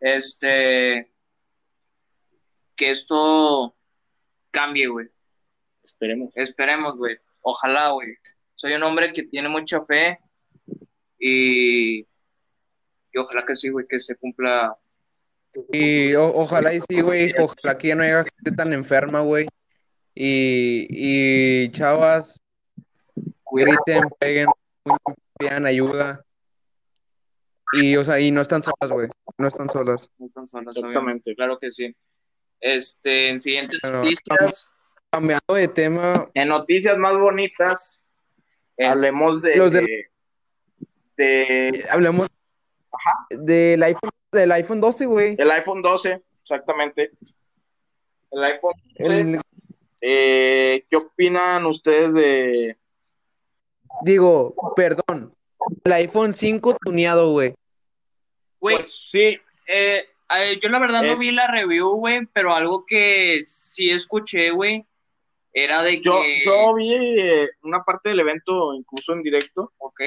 Este, 0.00 1.12
que 2.74 2.90
esto 2.90 3.76
cambie, 4.50 4.86
güey. 4.86 5.08
Esperemos. 5.82 6.32
Esperemos, 6.34 6.96
güey. 6.96 7.18
Ojalá, 7.46 7.90
güey. 7.90 8.08
Soy 8.54 8.72
un 8.72 8.82
hombre 8.82 9.12
que 9.12 9.24
tiene 9.24 9.48
mucha 9.50 9.84
fe 9.84 10.18
y, 11.18 11.98
y 12.00 13.18
ojalá 13.18 13.44
que 13.44 13.54
sí, 13.54 13.68
güey, 13.68 13.86
que 13.86 14.00
se 14.00 14.16
cumpla. 14.16 14.76
Y 15.72 16.14
o- 16.14 16.34
ojalá 16.34 16.72
y 16.74 16.80
sí, 16.80 17.00
güey, 17.00 17.34
ojalá 17.38 17.76
que 17.78 17.88
ya 17.88 17.94
no 17.94 18.02
haya 18.02 18.24
gente 18.24 18.52
tan 18.56 18.72
enferma, 18.72 19.20
güey. 19.20 19.46
Y, 20.14 20.86
y 21.66 21.70
chavas, 21.72 22.40
griten, 23.52 24.04
peguen, 24.18 24.48
pidan 25.38 25.66
ayuda. 25.66 26.24
Y, 27.74 27.96
o 27.96 28.04
sea, 28.04 28.20
y 28.20 28.30
no 28.30 28.40
están 28.40 28.62
solas, 28.62 28.90
güey, 28.90 29.08
no 29.38 29.48
están 29.48 29.68
solas. 29.68 30.08
No 30.18 30.28
tan 30.28 30.46
solas, 30.46 30.76
Exactamente. 30.76 30.98
obviamente. 30.98 31.34
Claro 31.34 31.58
que 31.58 31.72
sí. 31.72 31.94
Este, 32.60 33.28
en 33.30 33.38
siguientes 33.40 33.80
Bueno, 33.82 33.98
noticias, 34.02 34.70
Cambiando 35.14 35.54
de 35.54 35.68
tema, 35.68 36.28
En 36.34 36.48
noticias 36.48 36.98
más 36.98 37.16
bonitas, 37.18 38.04
es- 38.76 38.88
hablemos 38.88 39.40
de, 39.42 39.56
Los 39.56 39.72
de, 39.72 40.10
de 41.16 41.84
hablemos 41.90 42.28
del 43.30 43.82
iPhone, 43.82 44.10
del 44.32 44.52
iPhone 44.52 44.80
12, 44.80 45.06
güey. 45.06 45.36
el 45.38 45.50
iPhone 45.52 45.82
12, 45.82 46.20
exactamente. 46.42 47.12
El 48.32 48.44
iPhone 48.44 48.72
12. 48.98 49.20
El- 49.20 49.40
Eh, 50.06 50.84
¿qué 50.90 50.96
opinan 50.96 51.64
ustedes 51.64 52.12
de, 52.12 52.76
digo, 54.02 54.54
perdón, 54.76 55.34
el 55.82 55.92
iPhone 55.92 56.34
5 56.34 56.76
tuneado, 56.84 57.30
güey. 57.30 57.54
güey, 58.60 58.76
Pues 58.76 58.92
sí, 59.10 59.40
eh, 59.66 60.04
eh, 60.36 60.58
yo 60.62 60.68
la 60.68 60.78
verdad 60.78 61.02
no 61.04 61.16
vi 61.16 61.30
la 61.30 61.46
review, 61.46 61.92
güey, 61.96 62.26
pero 62.34 62.52
algo 62.52 62.84
que 62.84 63.40
sí 63.44 63.90
escuché, 63.90 64.50
güey, 64.50 64.84
era 65.54 65.82
de 65.82 65.92
que... 65.96 66.02
yo, 66.02 66.20
yo 66.44 66.74
vi 66.74 66.92
eh, 67.20 67.48
una 67.62 67.82
parte 67.84 68.10
del 68.10 68.20
evento 68.20 68.74
incluso 68.74 69.12
en 69.14 69.22
directo 69.22 69.72
Ok, 69.78 70.00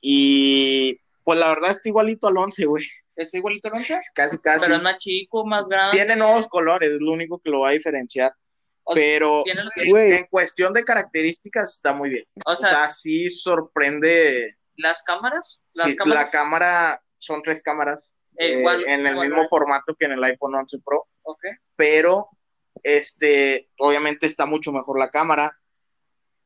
y 0.00 0.98
pues 1.24 1.38
la 1.38 1.48
verdad 1.48 1.70
está 1.70 1.88
igualito 1.88 2.26
al 2.28 2.38
11, 2.38 2.64
güey. 2.66 2.84
¿es 3.16 3.34
igualito 3.34 3.68
al 3.68 3.74
11? 3.74 4.00
Casi, 4.14 4.38
casi. 4.38 4.64
Pero 4.64 4.76
es 4.76 4.82
más 4.82 4.98
chico, 4.98 5.44
más 5.44 5.66
grande. 5.68 5.96
Tiene 5.96 6.16
nuevos 6.16 6.46
colores, 6.48 6.90
es 6.90 7.00
lo 7.00 7.12
único 7.12 7.38
que 7.38 7.50
lo 7.50 7.60
va 7.60 7.68
a 7.68 7.72
diferenciar. 7.72 8.32
O 8.82 8.94
Pero 8.94 9.44
en, 9.46 9.90
Güey. 9.90 10.12
en 10.14 10.26
cuestión 10.26 10.72
de 10.72 10.82
características 10.84 11.74
está 11.76 11.92
muy 11.92 12.08
bien. 12.08 12.24
O 12.46 12.52
O 12.52 12.56
sea, 12.56 12.68
sea, 12.70 12.88
sí 12.88 13.30
sorprende. 13.30 14.56
las 14.76 15.02
cámaras, 15.02 15.60
las 15.74 15.88
sí, 15.90 15.96
cámaras, 15.96 16.24
la 16.24 16.30
cámara 16.30 17.02
son 17.18 17.42
tres 17.42 17.62
cámaras 17.62 18.14
eh, 18.38 18.46
eh, 18.54 18.58
igual, 18.60 18.84
en 18.88 19.06
el 19.06 19.12
igual, 19.12 19.28
mismo 19.28 19.48
formato 19.48 19.94
que 19.94 20.06
en 20.06 20.12
el 20.12 20.24
iPhone 20.24 20.54
11 20.54 20.78
Pro, 20.82 21.06
ok. 21.22 21.44
pero 21.76 22.28
este, 22.82 23.68
obviamente 23.78 24.26
está 24.26 24.46
mucho 24.46 24.72
mejor 24.72 24.98
la 24.98 25.10
cámara 25.10 25.58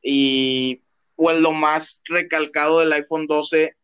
y 0.01 0.81
pues 1.15 1.39
lo 1.39 1.51
más 1.53 2.01
recalcado 2.05 2.79
del 2.79 2.91
iPhone 2.93 3.25
12 3.27 3.75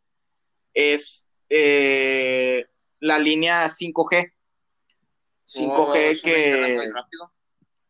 es 0.73 1.25
eh, 1.49 2.65
la 2.99 3.19
línea 3.19 3.65
5G. 3.67 4.31
5G 5.47 5.73
Oh, 5.75 5.93
es 5.95 6.23
un 6.23 6.29
internet 6.29 6.75
que 6.75 6.75
muy 6.77 6.91
rápido. 6.91 7.31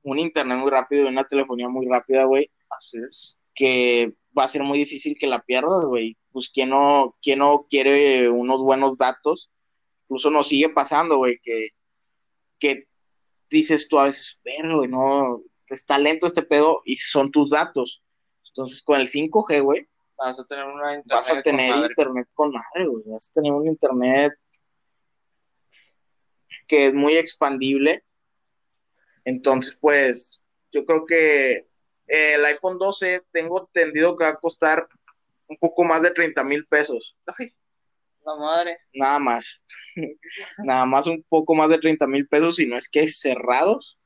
un 0.04 0.20
internet 0.20 0.58
muy 0.58 0.72
rápido 0.72 1.04
y 1.04 1.08
una 1.08 1.24
telefonía 1.26 1.70
muy 1.70 1.88
rápida, 1.88 2.24
güey, 2.26 2.50
Así 2.70 2.98
es. 3.08 3.38
que 3.54 4.14
va 4.38 4.46
a 4.46 4.48
ser 4.48 4.64
muy 4.64 4.78
difícil 4.80 5.16
que 5.20 5.28
la 5.28 5.42
pierdas, 5.44 5.84
güey. 5.86 6.18
Pues 6.32 6.50
quién 6.50 6.70
no, 6.70 7.18
quién 7.22 7.40
no 7.40 7.66
quiere 7.70 8.30
unos 8.30 8.62
buenos 8.62 8.98
datos. 8.98 9.52
Incluso 10.04 10.30
nos 10.32 10.48
sigue 10.48 10.70
pasando, 10.70 11.18
güey, 11.18 11.40
que, 11.44 11.70
que 12.60 12.88
dices 13.52 13.88
tú 13.88 14.00
a 14.00 14.06
veces, 14.06 14.40
pero, 14.44 14.78
güey, 14.78 14.90
no, 14.90 15.44
está 15.68 16.00
lento 16.00 16.26
este 16.26 16.42
pedo 16.42 16.82
y 16.86 16.96
son 16.96 17.30
tus 17.32 17.52
datos. 17.52 18.02
Entonces, 18.48 18.82
con 18.82 19.00
el 19.00 19.08
5G, 19.08 19.62
güey, 19.62 19.88
Vas 20.18 20.40
a 20.40 20.46
tener 20.46 20.66
una 20.66 20.98
internet 20.98 21.16
vas 21.16 21.30
a 21.32 21.34
con 21.34 21.42
tener 21.42 21.72
madre. 21.72 21.88
internet 21.88 22.28
con 22.36 22.52
madre, 22.52 22.86
güey. 22.86 23.04
Vas 23.08 23.30
a 23.30 23.34
tener 23.34 23.52
un 23.54 23.68
internet 23.68 24.34
que 26.68 26.88
es 26.88 26.94
muy 26.94 27.16
expandible. 27.16 28.04
Entonces, 29.26 29.76
pues, 29.82 30.44
yo 30.72 30.86
creo 30.86 31.08
que 31.08 31.52
eh, 32.08 32.36
el 32.36 32.46
iPhone 32.46 32.78
12 32.78 33.24
tengo 33.32 33.62
entendido 33.62 34.16
que 34.16 34.26
va 34.26 34.32
a 34.32 34.40
costar 34.40 34.88
un 35.48 35.58
poco 35.58 35.84
más 35.86 36.04
de 36.04 36.12
30 36.12 36.44
mil 36.44 36.68
pesos. 36.68 37.18
Ay, 37.26 37.56
La 38.26 38.36
madre. 38.36 38.78
nada 38.94 39.20
más. 39.20 39.66
nada 40.64 40.86
más 40.86 41.08
un 41.08 41.24
poco 41.28 41.56
más 41.56 41.70
de 41.70 41.78
30 41.80 42.06
mil 42.08 42.28
pesos, 42.28 42.56
si 42.58 42.68
no 42.68 42.78
es 42.78 42.90
que 42.90 43.08
cerrados. 43.08 43.98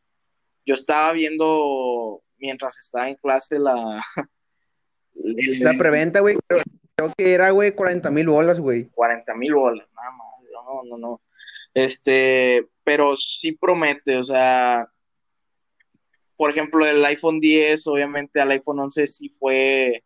Yo 0.65 0.73
estaba 0.73 1.12
viendo 1.13 2.23
mientras 2.38 2.78
estaba 2.80 3.10
en 3.10 3.15
clase 3.15 3.60
la... 3.60 4.01
el- 5.23 5.60
La 5.60 5.73
preventa, 5.78 6.21
güey, 6.21 6.38
creo, 6.47 6.63
creo 6.95 7.13
que 7.17 7.34
era, 7.34 7.51
güey, 7.51 7.73
40 7.73 8.10
mil 8.12 8.28
bolas, 8.28 8.60
güey. 8.60 8.89
40 8.91 9.36
mil 9.36 9.54
bolas, 9.54 9.88
nada 9.93 10.12
más. 10.12 10.25
No, 10.51 10.84
no, 10.84 10.97
no. 10.97 11.21
Este, 11.73 12.65
pero 12.84 13.15
sí 13.17 13.51
promete, 13.51 14.17
o 14.17 14.23
sea, 14.23 14.88
por 16.38 16.49
ejemplo, 16.49 16.86
el 16.86 17.04
iPhone 17.06 17.39
10, 17.39 17.86
obviamente 17.88 18.39
al 18.41 18.51
iPhone 18.51 18.80
11 18.80 19.08
sí 19.08 19.30
fue 19.30 20.04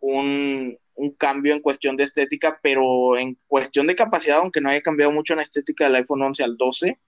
un, 0.00 0.78
un 0.98 1.12
cambio 1.12 1.54
en 1.54 1.60
cuestión 1.60 1.96
de 1.96 2.02
estética, 2.02 2.58
pero 2.60 3.16
en 3.16 3.38
cuestión 3.46 3.86
de 3.86 3.94
capacidad, 3.94 4.38
aunque 4.38 4.60
no 4.60 4.68
haya 4.68 4.80
cambiado 4.80 5.12
mucho 5.12 5.32
en 5.32 5.38
la 5.38 5.44
estética 5.44 5.84
del 5.84 5.94
iPhone 5.94 6.22
11 6.22 6.42
al 6.42 6.56
12, 6.56 6.98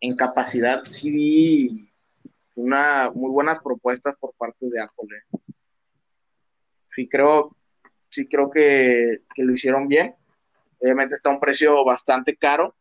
en 0.00 0.16
capacidad 0.16 0.82
sí 0.86 1.10
vi 1.10 1.92
una 2.54 3.10
muy 3.14 3.30
buenas 3.30 3.60
propuestas 3.62 4.16
por 4.18 4.32
parte 4.34 4.70
de 4.70 4.80
Apple. 4.80 5.08
eh. 5.14 5.38
Sí 6.96 7.06
creo, 7.06 7.54
sí 8.10 8.26
creo 8.26 8.50
que, 8.50 9.20
que 9.34 9.42
lo 9.42 9.52
hicieron 9.52 9.88
bien. 9.88 10.14
Obviamente 10.80 11.14
está 11.14 11.28
a 11.28 11.34
un 11.34 11.40
precio 11.40 11.84
bastante 11.84 12.34
caro, 12.34 12.74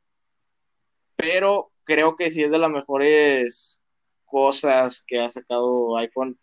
pero 1.18 1.72
creo 1.84 2.16
que 2.16 2.32
sí 2.32 2.42
es 2.42 2.52
de 2.52 2.58
las 2.58 2.72
mejores 2.72 3.82
cosas 4.26 5.04
que 5.06 5.20
ha 5.20 5.30
sacado 5.30 5.98
iPhone. 5.98 6.40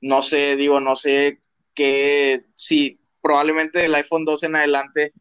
No 0.00 0.22
sé, 0.22 0.56
digo, 0.56 0.80
no 0.80 0.96
sé 0.96 1.42
qué, 1.74 2.46
si 2.54 2.97
probablemente 3.20 3.80
del 3.80 3.94
iPhone 3.94 4.24
12 4.24 4.46
en 4.46 4.56
adelante 4.56 5.12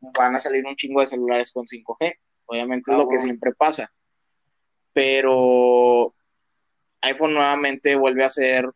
van 0.00 0.34
a 0.34 0.38
salir 0.38 0.64
un 0.66 0.76
chingo 0.76 1.00
de 1.00 1.06
celulares 1.06 1.52
con 1.52 1.66
5G. 1.66 2.18
Obviamente 2.46 2.92
es 2.92 2.98
lo 2.98 3.08
que 3.08 3.18
siempre 3.18 3.52
pasa. 3.54 3.92
Pero 4.92 6.14
iPhone 7.02 7.34
nuevamente 7.34 7.94
vuelve 7.96 8.24
a 8.24 8.28
ser 8.28 8.68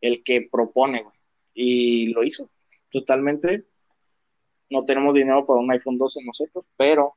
el 0.00 0.22
que 0.24 0.48
propone, 0.50 1.02
güey. 1.02 1.14
Y 1.54 2.06
lo 2.12 2.24
hizo. 2.24 2.50
Totalmente. 2.90 3.66
No 4.70 4.84
tenemos 4.84 5.14
dinero 5.14 5.46
para 5.46 5.60
un 5.60 5.70
iPhone 5.70 5.98
12 5.98 6.20
nosotros, 6.24 6.64
pero, 6.76 7.16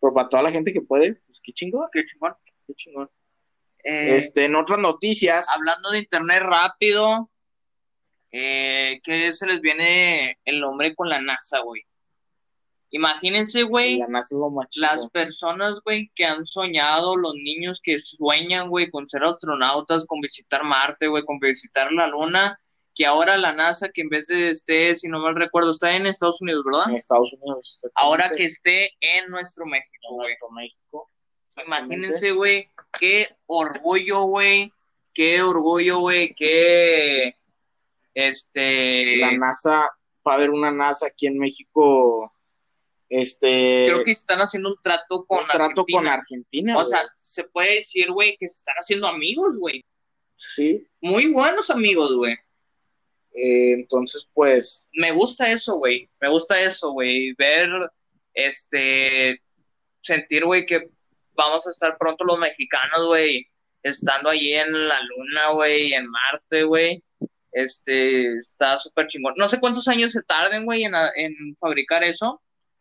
pero 0.00 0.14
para 0.14 0.28
toda 0.28 0.42
la 0.42 0.50
gente 0.50 0.72
que 0.72 0.80
puede, 0.80 1.14
pues 1.26 1.40
qué 1.42 1.52
chingón, 1.52 1.88
qué 1.92 2.04
chingón, 2.04 2.34
qué 2.66 2.74
chingón. 2.74 3.10
Eh, 3.84 4.14
Este, 4.14 4.46
en 4.46 4.56
otras 4.56 4.78
noticias, 4.78 5.46
hablando 5.54 5.90
de 5.90 5.98
internet 5.98 6.42
rápido, 6.42 7.30
eh, 8.32 9.00
¿qué 9.02 9.32
se 9.34 9.46
les 9.46 9.60
viene 9.60 10.38
el 10.44 10.60
nombre 10.60 10.94
con 10.94 11.08
la 11.08 11.20
NASA, 11.20 11.60
güey? 11.60 11.82
Imagínense, 12.90 13.64
güey, 13.64 13.98
la 13.98 14.08
las 14.76 15.06
personas, 15.10 15.78
güey, 15.84 16.10
que 16.14 16.24
han 16.24 16.46
soñado, 16.46 17.16
los 17.16 17.34
niños 17.34 17.80
que 17.82 17.98
sueñan, 17.98 18.70
güey, 18.70 18.90
con 18.90 19.06
ser 19.06 19.24
astronautas, 19.24 20.06
con 20.06 20.20
visitar 20.20 20.64
Marte, 20.64 21.06
güey, 21.06 21.22
con 21.24 21.38
visitar 21.38 21.92
la 21.92 22.06
Luna, 22.06 22.58
que 22.94 23.04
ahora 23.04 23.36
la 23.36 23.52
NASA, 23.52 23.90
que 23.90 24.00
en 24.00 24.08
vez 24.08 24.28
de 24.28 24.50
esté, 24.50 24.94
si 24.94 25.08
no 25.08 25.20
mal 25.20 25.36
recuerdo, 25.36 25.70
está 25.70 25.94
en 25.94 26.06
Estados 26.06 26.40
Unidos, 26.40 26.64
¿verdad? 26.64 26.88
en 26.88 26.96
Estados 26.96 27.32
Unidos. 27.34 27.80
Ahora 27.94 28.30
que 28.30 28.44
esté 28.44 28.90
en 29.00 29.28
nuestro 29.28 29.66
México, 29.66 30.08
en 30.08 30.16
güey. 30.16 30.28
nuestro 30.28 30.50
México. 30.50 31.10
Imagínense, 31.66 32.32
güey, 32.32 32.70
qué 32.98 33.28
orgullo, 33.46 34.22
güey, 34.22 34.72
qué 35.12 35.42
orgullo, 35.42 35.98
güey, 35.98 36.34
qué, 36.34 37.34
este, 38.26 39.16
La 39.16 39.32
NASA, 39.36 39.88
va 40.26 40.32
a 40.32 40.34
haber 40.34 40.50
una 40.50 40.72
NASA 40.72 41.06
aquí 41.06 41.26
en 41.26 41.38
México, 41.38 42.32
este, 43.08 43.84
creo 43.86 44.02
que 44.02 44.10
están 44.10 44.40
haciendo 44.40 44.70
un 44.70 44.82
trato 44.82 45.24
con 45.24 45.38
un 45.38 45.46
trato 45.46 45.64
Argentina. 45.64 45.98
con 45.98 46.08
Argentina. 46.08 46.76
O 46.76 46.84
sea, 46.84 47.08
se 47.14 47.44
puede 47.44 47.76
decir, 47.76 48.10
güey, 48.10 48.36
que 48.36 48.48
se 48.48 48.56
están 48.56 48.74
haciendo 48.76 49.06
amigos, 49.06 49.56
güey. 49.58 49.84
sí. 50.34 50.86
Muy 51.00 51.26
buenos 51.26 51.70
amigos, 51.70 52.14
güey. 52.16 52.34
Eh, 53.34 53.72
entonces, 53.74 54.28
pues, 54.34 54.88
Me 54.92 55.12
gusta 55.12 55.50
eso, 55.52 55.76
güey. 55.76 56.10
Me 56.20 56.28
gusta 56.28 56.60
eso, 56.60 56.90
güey. 56.90 57.34
Ver, 57.34 57.70
este, 58.34 59.40
sentir, 60.02 60.44
güey, 60.44 60.66
que 60.66 60.90
vamos 61.34 61.66
a 61.66 61.70
estar 61.70 61.96
pronto 61.96 62.24
los 62.24 62.40
mexicanos, 62.40 63.06
güey, 63.06 63.46
estando 63.84 64.30
allí 64.30 64.54
en 64.54 64.88
la 64.88 65.00
luna, 65.02 65.50
güey, 65.52 65.94
en 65.94 66.08
Marte, 66.10 66.64
güey. 66.64 67.02
Este, 67.52 68.38
está 68.38 68.78
súper 68.78 69.06
chingón. 69.06 69.34
No 69.36 69.48
sé 69.48 69.58
cuántos 69.60 69.88
años 69.88 70.12
se 70.12 70.22
tarden, 70.22 70.64
güey, 70.64 70.84
en, 70.84 70.94
en 71.16 71.56
fabricar 71.60 72.04
eso. 72.04 72.40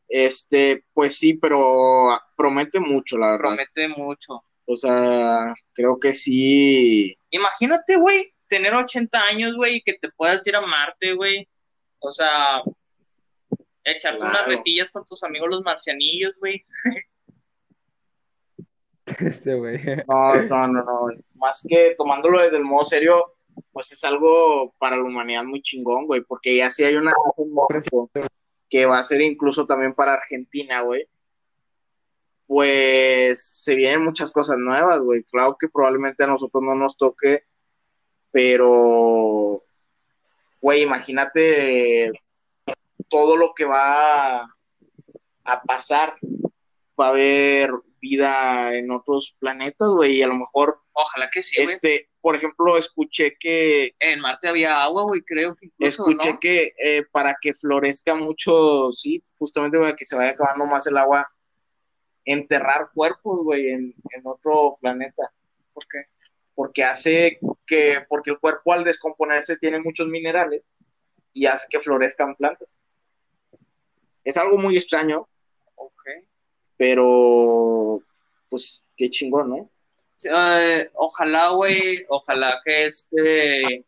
este, 0.09 0.83
pues 0.93 1.17
sí, 1.17 1.33
pero 1.35 2.19
promete 2.35 2.79
mucho, 2.79 3.17
la 3.17 3.31
verdad. 3.31 3.55
Promete 3.55 3.87
mucho. 3.89 4.43
O 4.65 4.75
sea, 4.75 5.53
creo 5.73 5.97
que 5.99 6.11
sí. 6.13 7.17
Imagínate, 7.31 7.95
güey, 7.97 8.33
tener 8.47 8.73
80 8.73 9.21
años, 9.23 9.55
güey, 9.55 9.75
y 9.77 9.81
que 9.81 9.93
te 9.93 10.09
puedas 10.11 10.45
ir 10.47 10.55
a 10.55 10.61
Marte, 10.61 11.13
güey. 11.13 11.47
O 11.99 12.11
sea, 12.11 12.61
echarte 13.83 14.19
unas 14.21 14.45
retillas 14.45 14.91
con 14.91 15.05
tus 15.07 15.23
amigos 15.23 15.49
los 15.49 15.63
marcianillos, 15.63 16.33
güey. 16.39 16.65
Este, 19.19 19.55
güey. 19.55 19.79
No, 20.07 20.35
no, 20.35 20.67
no, 20.67 20.83
no. 20.83 21.07
Más 21.35 21.65
que 21.67 21.95
tomándolo 21.97 22.41
desde 22.41 22.57
el 22.57 22.63
modo 22.65 22.83
serio, 22.83 23.36
pues 23.71 23.91
es 23.91 24.03
algo 24.03 24.73
para 24.77 24.95
la 24.97 25.03
humanidad 25.03 25.43
muy 25.43 25.61
chingón, 25.61 26.05
güey, 26.05 26.21
porque 26.21 26.55
ya 26.55 26.69
sí 26.69 26.83
hay 26.83 26.95
una 26.95 27.13
que 28.69 28.85
va 28.85 28.99
a 28.99 29.03
ser 29.03 29.21
incluso 29.21 29.65
también 29.65 29.93
para 29.93 30.13
Argentina, 30.13 30.81
güey. 30.81 31.07
Pues 32.47 33.43
se 33.63 33.75
vienen 33.75 34.03
muchas 34.03 34.31
cosas 34.31 34.57
nuevas, 34.57 34.99
güey. 35.01 35.23
Claro 35.23 35.57
que 35.59 35.67
probablemente 35.67 36.23
a 36.23 36.27
nosotros 36.27 36.63
no 36.63 36.75
nos 36.75 36.97
toque, 36.97 37.43
pero, 38.31 39.63
güey, 40.61 40.83
imagínate 40.83 42.11
todo 43.09 43.35
lo 43.37 43.53
que 43.53 43.65
va 43.65 44.43
a 45.43 45.61
pasar. 45.65 46.15
Va 46.99 47.07
a 47.07 47.09
haber 47.09 47.71
vida 47.99 48.75
en 48.75 48.91
otros 48.91 49.35
planetas, 49.39 49.89
güey, 49.89 50.17
y 50.17 50.23
a 50.23 50.27
lo 50.27 50.35
mejor, 50.35 50.81
Ojalá 50.99 51.29
que 51.31 51.43
sí, 51.43 51.55
este, 51.59 52.09
por 52.27 52.35
ejemplo, 52.35 52.77
escuché 52.77 53.37
que 53.39 53.95
En 53.99 54.19
Marte 54.19 54.49
había 54.49 54.83
agua, 54.83 55.03
güey, 55.03 55.21
creo 55.21 55.55
que 55.55 55.67
incluso, 55.67 56.09
Escuché 56.09 56.33
¿no? 56.33 56.39
que 56.41 56.73
eh, 56.77 57.05
para 57.09 57.37
que 57.39 57.53
florezca 57.53 58.15
mucho, 58.15 58.91
sí, 58.91 59.23
justamente 59.37 59.79
para 59.79 59.95
que 59.95 60.03
se 60.03 60.17
vaya 60.17 60.31
acabando 60.31 60.65
más 60.65 60.85
el 60.87 60.97
agua, 60.97 61.25
enterrar 62.25 62.89
cuerpos, 62.93 63.45
güey, 63.45 63.69
en, 63.69 63.95
en 64.09 64.21
otro 64.27 64.77
planeta. 64.81 65.31
¿Por 65.73 65.87
qué? 65.87 66.07
Porque 66.53 66.83
hace 66.83 67.39
que, 67.65 68.05
porque 68.09 68.31
el 68.31 68.39
cuerpo 68.39 68.73
al 68.73 68.83
descomponerse 68.83 69.55
tiene 69.55 69.79
muchos 69.79 70.09
minerales 70.09 70.67
y 71.31 71.45
hace 71.45 71.67
que 71.69 71.79
florezcan 71.79 72.35
plantas. 72.35 72.67
Es 74.25 74.35
algo 74.35 74.57
muy 74.57 74.75
extraño, 74.75 75.29
Ok. 75.75 76.03
pero 76.75 78.01
pues 78.49 78.83
qué 78.97 79.09
chingón, 79.09 79.49
¿no? 79.49 79.69
Ojalá, 80.95 81.49
güey, 81.49 82.05
ojalá 82.09 82.59
que 82.65 82.85
este 82.85 83.85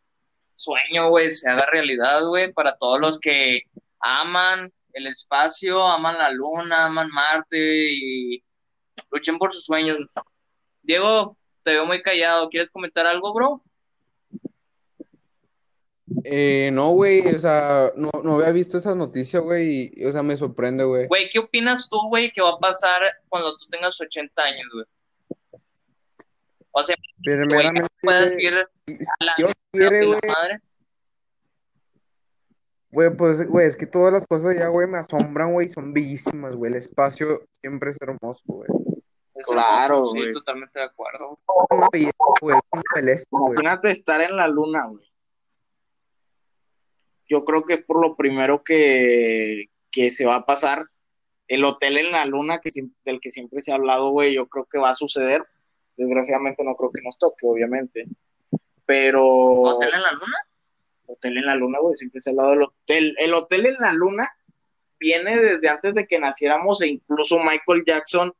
sueño, 0.56 1.08
güey, 1.08 1.30
se 1.30 1.50
haga 1.50 1.66
realidad, 1.66 2.26
güey, 2.26 2.52
para 2.52 2.76
todos 2.76 3.00
los 3.00 3.18
que 3.18 3.62
aman 4.00 4.72
el 4.92 5.06
espacio, 5.06 5.86
aman 5.86 6.18
la 6.18 6.30
luna, 6.30 6.86
aman 6.86 7.10
Marte 7.10 7.92
y 7.92 8.42
luchen 9.10 9.38
por 9.38 9.52
sus 9.52 9.64
sueños. 9.64 9.98
Diego, 10.82 11.36
te 11.62 11.72
veo 11.72 11.86
muy 11.86 12.02
callado. 12.02 12.48
¿Quieres 12.48 12.70
comentar 12.70 13.06
algo, 13.06 13.32
bro? 13.32 13.62
Eh, 16.24 16.70
no, 16.72 16.90
güey, 16.90 17.20
o 17.34 17.38
sea, 17.38 17.92
no, 17.94 18.10
no 18.24 18.36
había 18.36 18.50
visto 18.50 18.76
esa 18.76 18.94
noticia, 18.94 19.38
güey, 19.38 19.92
y, 19.94 20.04
o 20.04 20.12
sea, 20.12 20.22
me 20.22 20.36
sorprende, 20.36 20.82
güey. 20.84 21.06
Güey, 21.06 21.28
¿qué 21.28 21.38
opinas 21.38 21.88
tú, 21.88 21.96
güey, 22.08 22.32
que 22.32 22.42
va 22.42 22.50
a 22.50 22.58
pasar 22.58 23.00
cuando 23.28 23.56
tú 23.56 23.66
tengas 23.70 24.00
80 24.00 24.42
años, 24.42 24.66
güey? 24.72 24.84
O 26.72 26.82
sea, 26.82 26.96
Primeramente, 27.22 27.88
puedas 28.00 28.38
ir 28.38 28.54
a 28.54 28.66
la 29.20 29.34
Dios 29.36 29.52
quiere, 29.72 29.96
de 29.98 30.06
la 30.06 30.18
güey, 30.18 30.20
madre. 30.26 30.60
güey, 32.90 33.16
pues, 33.16 33.46
güey, 33.48 33.66
es 33.66 33.76
que 33.76 33.86
todas 33.86 34.12
las 34.12 34.26
cosas 34.26 34.56
ya, 34.56 34.68
güey, 34.68 34.86
me 34.86 34.98
asombran, 34.98 35.52
güey, 35.52 35.68
son 35.68 35.92
bellísimas, 35.92 36.54
güey, 36.56 36.72
el 36.72 36.78
espacio 36.78 37.42
siempre 37.60 37.90
es 37.90 37.96
hermoso, 38.00 38.42
güey. 38.46 38.68
Claro, 39.44 40.04
güey. 40.04 40.28
Sí, 40.28 40.32
totalmente 40.32 40.78
de 40.78 40.84
acuerdo. 40.84 41.38
Es 41.40 41.76
una 41.76 41.88
belleza, 41.90 42.12
güey, 42.40 42.56
es 42.56 42.62
una 42.72 42.82
celeste, 42.94 43.28
güey. 43.30 43.52
Imagínate 43.52 43.90
estar 43.90 44.20
en 44.20 44.36
la 44.36 44.46
luna, 44.48 44.86
güey. 44.86 45.06
Yo 47.28 47.44
creo 47.44 47.64
que 47.64 47.74
es 47.74 47.82
por 47.82 48.00
lo 48.00 48.16
primero 48.16 48.62
que, 48.62 49.70
que 49.90 50.10
se 50.10 50.26
va 50.26 50.36
a 50.36 50.46
pasar. 50.46 50.86
El 51.48 51.64
hotel 51.64 51.96
en 51.98 52.10
la 52.12 52.26
luna, 52.26 52.58
que, 52.58 52.70
del 53.04 53.20
que 53.20 53.30
siempre 53.30 53.62
se 53.62 53.72
ha 53.72 53.76
hablado, 53.76 54.10
güey, 54.10 54.34
yo 54.34 54.46
creo 54.48 54.66
que 54.66 54.78
va 54.78 54.90
a 54.90 54.94
suceder. 54.94 55.44
Desgraciadamente 56.00 56.64
no 56.64 56.74
creo 56.76 56.90
que 56.90 57.02
nos 57.02 57.18
toque, 57.18 57.46
obviamente. 57.46 58.06
Pero 58.86 59.22
¿Hotel 59.24 59.90
en 59.94 60.02
la 60.02 60.12
luna? 60.12 60.36
hotel 61.06 61.36
en 61.38 61.46
la 61.46 61.54
luna, 61.56 61.78
güey, 61.80 61.96
siempre 61.96 62.20
se 62.20 62.30
ha 62.30 62.32
hablado 62.32 62.50
del 62.50 62.62
hotel. 62.62 63.14
El 63.18 63.34
hotel 63.34 63.66
en 63.66 63.74
la 63.80 63.92
luna 63.92 64.30
viene 64.98 65.36
desde 65.38 65.68
antes 65.68 65.92
de 65.94 66.06
que 66.06 66.18
naciéramos 66.18 66.80
e 66.82 66.88
incluso 66.88 67.38
Michael 67.38 67.82
Jackson 67.84 68.32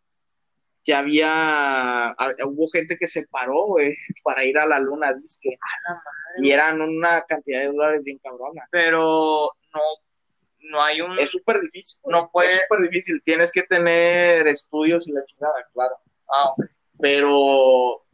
ya 0.84 1.00
había, 1.00 2.14
hubo 2.46 2.68
gente 2.68 2.96
que 2.96 3.06
se 3.06 3.26
paró, 3.26 3.66
güey, 3.66 3.94
para 4.24 4.44
ir 4.44 4.56
a 4.58 4.66
la 4.66 4.78
luna, 4.78 5.12
disque. 5.12 5.58
Y 6.38 6.50
eran 6.52 6.80
una 6.80 7.22
cantidad 7.22 7.60
de 7.60 7.66
dólares 7.66 8.02
bien 8.04 8.18
cabrona. 8.18 8.66
Pero 8.70 9.50
no, 9.74 9.80
no 10.70 10.82
hay 10.82 11.00
un... 11.02 11.18
Es 11.18 11.30
súper 11.30 11.60
difícil. 11.60 12.00
No 12.06 12.30
puede- 12.30 12.48
Es 12.54 12.62
súper 12.62 12.88
difícil. 12.88 13.20
Tienes 13.24 13.52
que 13.52 13.64
tener 13.64 14.46
estudios 14.48 15.06
y 15.06 15.12
la 15.12 15.24
chingada, 15.26 15.54
claro. 15.74 15.96
Ah, 16.32 16.50
ok. 16.50 16.64
Pero 17.00 18.04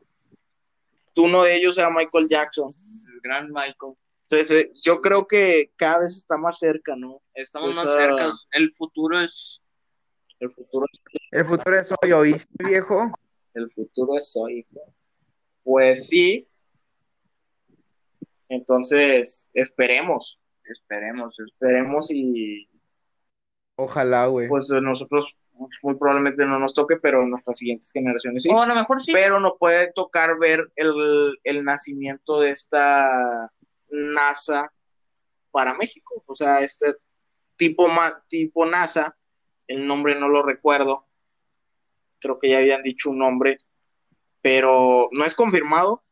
uno 1.16 1.42
de 1.44 1.56
ellos 1.56 1.76
era 1.78 1.90
Michael 1.90 2.28
Jackson. 2.28 2.66
el 3.14 3.20
gran 3.20 3.48
Michael. 3.50 3.94
Entonces, 4.22 4.50
eh, 4.50 4.72
yo 4.84 5.00
creo 5.00 5.26
que 5.26 5.70
cada 5.76 6.00
vez 6.00 6.16
está 6.16 6.36
más 6.36 6.58
cerca, 6.58 6.96
¿no? 6.96 7.22
Estamos 7.34 7.76
más 7.76 7.92
cerca. 7.92 8.32
El 8.52 8.72
futuro 8.72 9.20
es... 9.20 9.62
El 10.40 10.50
futuro, 10.50 10.86
El 11.30 11.46
futuro 11.46 11.78
es 11.80 11.90
hoy, 12.02 12.12
¿oíste, 12.12 12.64
viejo? 12.64 13.10
el 13.54 13.70
futuro 13.72 14.18
es 14.18 14.36
hoy. 14.36 14.66
güey. 14.70 14.86
Pues 15.62 16.08
sí. 16.08 16.46
Entonces, 18.48 19.50
esperemos, 19.54 20.38
Esperemos. 20.64 21.36
esperemos 21.40 22.10
y 22.10 22.68
Ojalá, 23.76 24.26
güey. 24.26 24.48
pues 24.48 24.68
nosotros 24.70 25.34
muy 25.82 25.96
probablemente 25.96 26.44
no 26.44 26.58
nos 26.58 26.74
toque, 26.74 26.96
pero 26.96 27.22
en 27.22 27.30
nuestras 27.30 27.58
siguientes 27.58 27.90
generaciones 27.92 28.42
sí. 28.42 28.50
O 28.52 28.60
a 28.60 28.66
lo 28.66 28.74
mejor 28.74 29.02
sí. 29.02 29.12
Pero 29.12 29.40
nos 29.40 29.54
puede 29.58 29.92
tocar 29.92 30.38
ver 30.38 30.70
el, 30.76 31.38
el 31.44 31.64
nacimiento 31.64 32.40
de 32.40 32.50
esta 32.50 33.50
NASA 33.88 34.72
para 35.50 35.74
México. 35.74 36.22
O 36.26 36.34
sea, 36.34 36.60
este 36.60 36.94
tipo, 37.56 37.88
tipo 38.28 38.66
NASA, 38.66 39.16
el 39.66 39.86
nombre 39.86 40.14
no 40.14 40.28
lo 40.28 40.42
recuerdo, 40.42 41.06
creo 42.20 42.38
que 42.38 42.50
ya 42.50 42.58
habían 42.58 42.82
dicho 42.82 43.10
un 43.10 43.18
nombre, 43.18 43.56
pero 44.42 45.08
no 45.12 45.24
es 45.24 45.34
confirmado, 45.34 46.04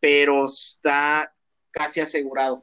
pero 0.00 0.44
está 0.44 1.34
casi 1.70 2.00
asegurado. 2.00 2.62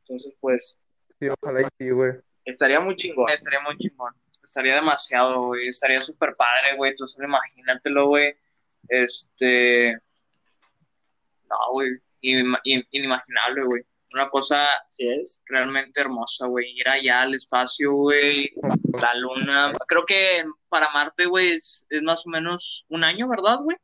Entonces, 0.00 0.36
pues. 0.40 0.78
Sí, 1.18 1.28
ojalá 1.28 1.62
y 1.62 1.66
sí, 1.78 1.90
güey. 1.90 2.12
Estaría 2.44 2.80
muy 2.80 2.96
chingón. 2.96 3.30
Estaría 3.30 3.60
muy 3.60 3.76
chingón. 3.78 4.12
Estaría 4.44 4.76
demasiado, 4.76 5.46
güey. 5.46 5.68
Estaría 5.68 5.98
súper 5.98 6.36
padre, 6.36 6.76
güey. 6.76 6.90
Entonces, 6.90 7.22
imagínatelo, 7.22 8.08
güey. 8.08 8.34
Este. 8.88 9.94
No, 11.48 11.56
güey. 11.72 11.90
Inimaginable, 12.20 13.64
güey. 13.64 13.82
Una 14.14 14.28
cosa 14.30 14.66
sí 14.88 15.08
es 15.08 15.42
realmente 15.46 16.00
hermosa, 16.00 16.46
güey. 16.46 16.78
Ir 16.78 16.88
allá 16.88 17.22
al 17.22 17.34
espacio, 17.34 17.92
güey. 17.92 18.50
La 19.00 19.14
luna. 19.14 19.72
Creo 19.88 20.04
que 20.06 20.44
para 20.68 20.90
Marte, 20.90 21.26
güey, 21.26 21.52
es, 21.52 21.86
es 21.90 22.02
más 22.02 22.26
o 22.26 22.30
menos 22.30 22.86
un 22.88 23.02
año, 23.02 23.28
¿verdad, 23.28 23.58
güey? 23.60 23.76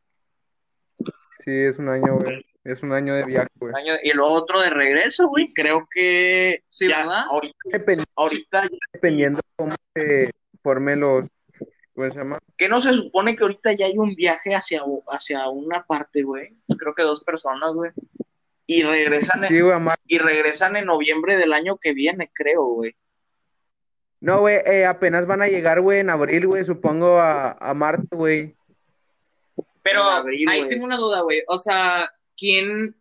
Sí, 1.44 1.51
es 1.51 1.79
un 1.79 1.88
año, 1.88 2.18
güey. 2.18 2.44
Es 2.62 2.83
un 2.83 2.92
año 2.92 3.14
de 3.14 3.25
viaje, 3.25 3.49
güey. 3.57 3.73
Y 4.03 4.12
lo 4.12 4.27
otro 4.27 4.61
de 4.61 4.70
regreso, 4.70 5.29
güey. 5.29 5.53
Creo 5.55 5.88
que. 5.90 6.62
Sí, 6.68 6.87
¿verdad? 6.87 7.25
Ahorita, 8.14 8.68
Dependiendo 8.92 9.38
de 9.38 9.53
cómo 9.57 9.75
se 9.94 10.31
formen 10.62 11.01
los. 11.01 11.29
¿Cómo 11.94 12.11
se 12.11 12.18
llama? 12.18 12.38
Que 12.57 12.68
no 12.68 12.81
se 12.81 12.94
supone 12.94 13.37
que 13.37 13.42
ahorita 13.42 13.73
ya 13.73 13.87
hay 13.87 13.99
un 13.99 14.14
viaje 14.14 14.55
hacia, 14.55 14.83
hacia 15.09 15.49
una 15.49 15.85
parte, 15.85 16.23
güey. 16.23 16.57
Creo 16.79 16.94
que 16.94 17.03
dos 17.03 17.25
personas, 17.25 17.73
güey. 17.73 17.90
Y 18.66 18.83
regresan, 18.85 19.44
en, 19.44 19.88
y 20.07 20.18
regresan 20.18 20.77
en 20.77 20.87
noviembre 20.87 21.37
del 21.37 21.53
año 21.53 21.77
que 21.77 21.92
viene, 21.92 22.31
creo, 22.33 22.64
güey. 22.64 22.94
No, 24.20 24.40
güey, 24.40 24.59
eh, 24.64 24.87
apenas 24.87 25.27
van 25.27 25.42
a 25.42 25.49
llegar, 25.49 25.81
güey, 25.81 26.01
en 26.01 26.11
abril, 26.11 26.46
güey, 26.46 26.62
supongo, 26.62 27.18
a, 27.18 27.53
a 27.53 27.75
Marte, 27.75 28.14
güey. 28.14 28.55
Pero 29.83 30.05
ahí 30.49 30.68
tengo 30.68 30.85
una 30.85 30.99
duda, 30.99 31.23
güey. 31.23 31.42
O 31.49 31.59
sea, 31.59 32.12
¿quién? 32.37 32.94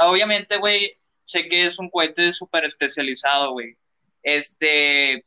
obviamente, 0.00 0.56
güey, 0.58 0.98
sé 1.24 1.48
que 1.48 1.66
es 1.66 1.78
un 1.78 1.90
cohete 1.90 2.32
súper 2.32 2.64
especializado, 2.64 3.52
güey. 3.52 3.76
Este, 4.22 5.24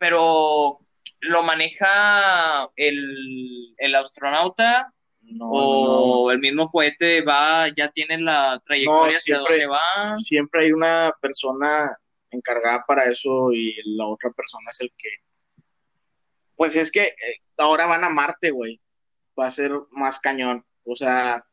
pero 0.00 0.80
¿lo 1.20 1.42
maneja 1.42 2.70
el, 2.74 3.74
el 3.76 3.94
astronauta? 3.94 4.92
o 5.38 6.30
el 6.32 6.40
mismo 6.40 6.70
cohete 6.70 7.22
va, 7.22 7.68
ya 7.68 7.88
tiene 7.92 8.20
la 8.20 8.60
trayectoria 8.66 9.16
hacia 9.16 9.38
dónde 9.38 9.66
va. 9.66 10.16
Siempre 10.16 10.64
hay 10.64 10.72
una 10.72 11.12
persona 11.20 11.96
encargada 12.30 12.84
para 12.84 13.04
eso 13.04 13.52
y 13.52 13.76
la 13.96 14.06
otra 14.06 14.30
persona 14.30 14.70
es 14.70 14.80
el 14.80 14.92
que. 14.96 15.08
Pues 16.56 16.74
es 16.74 16.90
que 16.90 17.04
eh, 17.04 17.14
ahora 17.58 17.86
van 17.86 18.02
a 18.02 18.10
Marte, 18.10 18.50
güey. 18.50 18.80
Va 19.38 19.46
a 19.46 19.50
ser 19.50 19.72
más 19.90 20.18
cañón. 20.18 20.64
O 20.84 20.96
sea, 20.96 21.44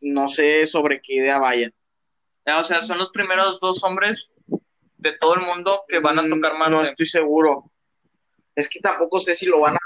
no 0.00 0.28
sé 0.28 0.64
sobre 0.64 1.02
qué 1.02 1.16
idea 1.16 1.38
vayan. 1.38 1.74
O 2.46 2.64
sea, 2.64 2.80
son 2.82 2.98
los 2.98 3.10
primeros 3.10 3.60
dos 3.60 3.82
hombres 3.84 4.32
de 5.06 5.18
todo 5.18 5.34
el 5.34 5.42
mundo 5.42 5.82
que 5.88 5.98
van 6.00 6.18
a 6.18 6.22
mm, 6.22 6.30
tocar 6.30 6.58
Marte. 6.58 6.70
No 6.70 6.82
estoy 6.82 7.06
seguro. 7.06 7.70
Es 8.54 8.68
que 8.68 8.80
tampoco 8.80 9.20
sé 9.20 9.34
si 9.34 9.46
lo 9.46 9.60
van 9.60 9.76
a. 9.76 9.78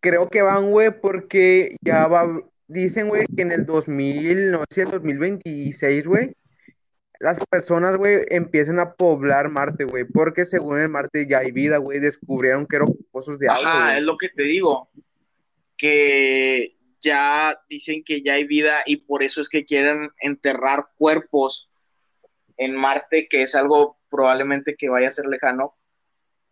Creo 0.00 0.28
que 0.28 0.42
van, 0.42 0.70
güey, 0.70 1.00
porque 1.00 1.76
ya 1.80 2.06
va. 2.06 2.40
Dicen, 2.66 3.08
güey, 3.08 3.26
que 3.36 3.42
en 3.42 3.52
el 3.52 3.66
2000, 3.66 4.50
no 4.50 4.64
sé, 4.70 4.82
el 4.82 4.90
2026, 4.90 6.06
güey, 6.06 6.34
las 7.20 7.38
personas, 7.46 7.96
güey, 7.96 8.24
empiezan 8.30 8.80
a 8.80 8.94
poblar 8.94 9.50
Marte, 9.50 9.84
güey, 9.84 10.04
porque 10.04 10.46
según 10.46 10.80
el 10.80 10.88
Marte 10.88 11.26
ya 11.28 11.38
hay 11.38 11.52
vida, 11.52 11.76
güey, 11.76 12.00
descubrieron 12.00 12.66
que 12.66 12.76
eran 12.76 12.88
pozos 13.10 13.38
de 13.38 13.48
agua. 13.48 13.60
Ajá, 13.62 13.98
es 13.98 14.04
lo 14.04 14.16
que 14.16 14.30
te 14.30 14.42
digo, 14.42 14.90
que 15.76 16.76
ya 17.00 17.60
dicen 17.68 18.02
que 18.04 18.22
ya 18.22 18.34
hay 18.34 18.44
vida 18.44 18.82
y 18.86 18.96
por 18.96 19.22
eso 19.22 19.40
es 19.40 19.48
que 19.48 19.64
quieren 19.64 20.10
enterrar 20.18 20.86
cuerpos 20.96 21.70
en 22.64 22.76
Marte, 22.76 23.28
que 23.28 23.42
es 23.42 23.54
algo 23.54 23.98
probablemente 24.08 24.76
que 24.76 24.88
vaya 24.88 25.08
a 25.08 25.12
ser 25.12 25.26
lejano, 25.26 25.76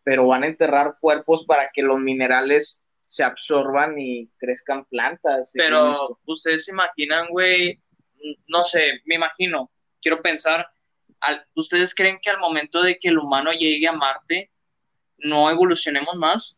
pero 0.02 0.26
van 0.26 0.44
a 0.44 0.46
enterrar 0.46 0.96
cuerpos 1.00 1.44
para 1.46 1.70
que 1.70 1.82
los 1.82 1.98
minerales 1.98 2.84
se 3.06 3.24
absorban 3.24 3.98
y 3.98 4.28
crezcan 4.38 4.84
plantas. 4.86 5.52
Pero 5.54 6.18
ustedes 6.26 6.64
se 6.64 6.72
imaginan, 6.72 7.28
güey, 7.28 7.80
no 8.46 8.62
sé, 8.62 9.00
me 9.04 9.16
imagino, 9.16 9.70
quiero 10.00 10.22
pensar, 10.22 10.68
¿ustedes 11.54 11.94
creen 11.94 12.18
que 12.22 12.30
al 12.30 12.38
momento 12.38 12.82
de 12.82 12.98
que 12.98 13.08
el 13.08 13.18
humano 13.18 13.52
llegue 13.52 13.88
a 13.88 13.92
Marte, 13.92 14.50
no 15.18 15.50
evolucionemos 15.50 16.14
más? 16.16 16.56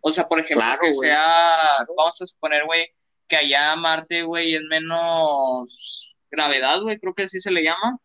O 0.00 0.12
sea, 0.12 0.28
por 0.28 0.40
ejemplo, 0.40 0.66
que 0.80 0.94
sea, 0.94 1.86
vamos 1.96 2.20
a 2.22 2.26
suponer, 2.26 2.64
güey, 2.64 2.88
que 3.26 3.36
allá 3.36 3.74
Marte, 3.76 4.22
güey, 4.22 4.54
es 4.54 4.62
menos 4.62 6.14
gravedad, 6.30 6.80
güey, 6.82 6.98
creo 6.98 7.14
que 7.14 7.24
así 7.24 7.40
se 7.40 7.50
le 7.50 7.62
llama. 7.62 7.98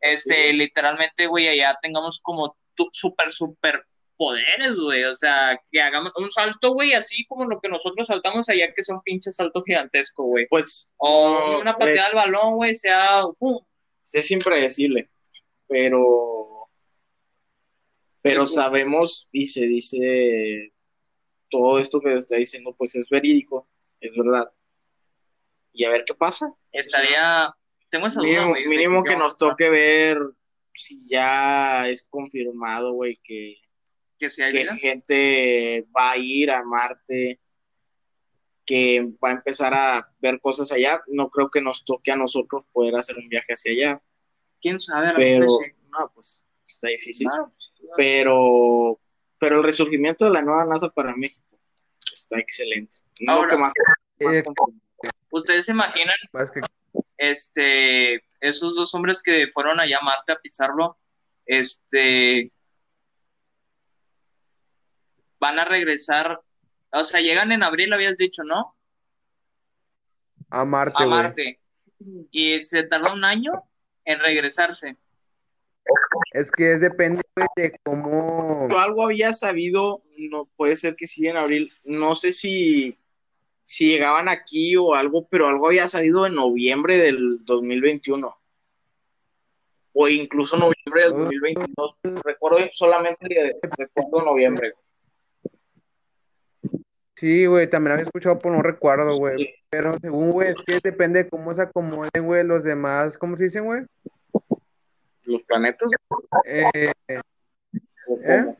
Este, 0.00 0.52
literalmente, 0.52 1.26
güey, 1.26 1.48
allá 1.48 1.78
tengamos 1.82 2.20
como 2.20 2.56
súper, 2.92 3.30
súper 3.30 3.84
poderes, 4.18 4.74
güey. 4.76 5.04
O 5.04 5.14
sea, 5.14 5.58
que 5.70 5.80
hagamos 5.80 6.12
un 6.16 6.30
salto, 6.30 6.72
güey, 6.72 6.92
así 6.92 7.24
como 7.26 7.44
lo 7.44 7.60
que 7.60 7.68
nosotros 7.68 8.08
saltamos 8.08 8.48
allá, 8.48 8.72
que 8.74 8.82
son 8.82 9.00
pinches 9.02 9.36
salto 9.36 9.62
gigantesco, 9.62 10.24
güey. 10.24 10.46
Pues. 10.48 10.92
O 10.98 11.60
una 11.60 11.76
pateada 11.76 12.08
al 12.08 12.30
balón, 12.30 12.56
güey, 12.56 12.74
sea. 12.74 13.22
es 14.12 14.30
impredecible, 14.30 15.08
pero, 15.66 16.68
pero 18.20 18.46
sabemos 18.46 19.28
y 19.32 19.46
se 19.46 19.66
dice 19.66 20.72
todo 21.50 21.78
esto 21.78 22.00
que 22.00 22.14
está 22.14 22.36
diciendo, 22.36 22.74
pues 22.76 22.94
es 22.94 23.08
verídico, 23.08 23.68
es 24.00 24.12
verdad. 24.14 24.50
Y 25.72 25.84
a 25.84 25.90
ver 25.90 26.04
qué 26.04 26.14
pasa. 26.14 26.52
Estaría, 26.72 27.54
tengo 27.90 28.06
esa 28.06 28.20
duda, 28.20 28.46
Mínimo, 28.46 29.02
que 29.04 29.16
nos 29.16 29.36
toque 29.36 29.70
ver 29.70 30.18
si 30.74 31.08
ya 31.08 31.88
es 31.88 32.06
confirmado, 32.08 32.92
güey, 32.92 33.14
que, 33.22 33.56
que, 34.18 34.30
gente 34.80 35.86
va 35.96 36.12
a 36.12 36.16
ir 36.16 36.50
a 36.50 36.62
Marte, 36.64 37.40
que 38.64 39.00
va 39.22 39.30
a 39.30 39.32
empezar 39.32 39.74
a 39.74 40.12
ver 40.20 40.40
cosas 40.40 40.70
allá. 40.72 41.02
No 41.08 41.30
creo 41.30 41.50
que 41.50 41.60
nos 41.60 41.84
toque 41.84 42.12
a 42.12 42.16
nosotros 42.16 42.64
poder 42.72 42.94
hacer 42.96 43.16
un 43.16 43.28
viaje 43.28 43.54
hacia 43.54 43.72
allá. 43.72 44.02
¿Quién 44.60 44.78
sabe? 44.80 45.12
Pero, 45.16 45.46
no, 45.46 46.12
pues 46.14 46.46
está 46.66 46.88
difícil. 46.88 47.26
Pero, 47.96 49.00
pero 49.38 49.58
el 49.58 49.64
resurgimiento 49.64 50.26
de 50.26 50.32
la 50.32 50.42
nueva 50.42 50.64
NASA 50.64 50.88
para 50.90 51.16
México 51.16 51.58
está 52.12 52.38
excelente. 52.38 52.96
No, 53.20 53.46
más, 53.58 53.72
eh, 54.20 54.42
¿Ustedes 55.30 55.66
se 55.66 55.72
imaginan 55.72 56.16
este, 57.18 58.24
esos 58.40 58.74
dos 58.74 58.94
hombres 58.94 59.22
que 59.22 59.48
fueron 59.52 59.80
allá 59.80 59.98
a 59.98 60.04
Marte 60.04 60.32
a 60.32 60.40
pisarlo? 60.40 60.98
Este, 61.44 62.52
van 65.38 65.58
a 65.58 65.64
regresar 65.64 66.40
o 66.90 67.04
sea, 67.04 67.20
llegan 67.20 67.52
en 67.52 67.62
abril, 67.62 67.92
habías 67.92 68.16
dicho, 68.16 68.42
¿no? 68.44 68.74
A 70.50 70.64
Marte. 70.64 71.02
A 71.02 71.06
Marte. 71.06 71.60
Y 72.30 72.62
se 72.62 72.84
tarda 72.84 73.12
un 73.12 73.24
año 73.24 73.52
en 74.04 74.20
regresarse. 74.20 74.96
Es 76.32 76.50
que 76.50 76.74
es 76.74 76.80
depende 76.80 77.22
de 77.56 77.78
cómo. 77.82 78.68
Yo 78.68 78.78
algo 78.78 79.04
había 79.04 79.32
sabido, 79.32 80.02
no 80.16 80.46
puede 80.56 80.76
ser 80.76 80.96
que 80.96 81.06
sí 81.06 81.26
en 81.26 81.36
abril, 81.36 81.72
no 81.84 82.14
sé 82.14 82.32
si, 82.32 82.98
si 83.68 83.86
llegaban 83.86 84.30
aquí 84.30 84.76
o 84.76 84.94
algo, 84.94 85.28
pero 85.28 85.46
algo 85.46 85.66
había 85.66 85.86
salido 85.86 86.24
en 86.24 86.34
noviembre 86.34 86.96
del 86.96 87.44
2021. 87.44 88.34
O 89.92 90.08
incluso 90.08 90.56
noviembre 90.56 91.02
del 91.02 91.10
2022. 91.10 91.96
Recuerdo 92.24 92.66
solamente 92.72 93.58
recuerdo 93.76 94.24
noviembre. 94.24 94.72
Sí, 97.16 97.44
güey, 97.44 97.68
también 97.68 97.92
había 97.92 98.04
escuchado, 98.04 98.38
por 98.38 98.52
no 98.52 98.62
recuerdo, 98.62 99.14
güey. 99.18 99.54
Pero 99.68 99.98
según, 100.00 100.30
güey, 100.30 100.52
es 100.52 100.62
que 100.62 100.78
depende 100.82 101.24
de 101.24 101.28
cómo 101.28 101.52
se 101.52 101.60
acomoden, 101.60 102.24
güey, 102.24 102.44
los 102.44 102.64
demás, 102.64 103.18
¿cómo 103.18 103.36
se 103.36 103.44
dicen, 103.44 103.66
güey? 103.66 103.82
¿Los 105.24 105.42
planetas? 105.42 105.90
Eh, 106.46 106.90
¿eh? 108.24 108.54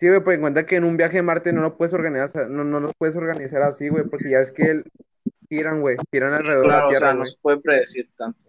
Sí, 0.00 0.08
güey, 0.08 0.24
pues 0.24 0.36
en 0.36 0.40
cuenta 0.40 0.64
que 0.64 0.76
en 0.76 0.84
un 0.84 0.96
viaje 0.96 1.18
a 1.18 1.22
Marte 1.22 1.52
no 1.52 1.60
lo 1.60 1.76
puedes 1.76 1.92
organizar, 1.92 2.48
no, 2.48 2.64
no 2.64 2.80
lo 2.80 2.90
puedes 2.96 3.16
organizar 3.16 3.60
así, 3.60 3.90
güey, 3.90 4.04
porque 4.04 4.30
ya 4.30 4.38
es 4.38 4.50
que 4.50 4.82
giran, 5.50 5.82
güey, 5.82 5.98
giran 6.10 6.32
alrededor 6.32 6.68
de 6.68 6.72
la 6.72 6.88
Tierra. 6.88 7.08
O 7.08 7.10
sea, 7.10 7.18
no 7.18 7.24
se 7.26 7.36
puede 7.42 7.60
predecir 7.60 8.08
tanto. 8.16 8.40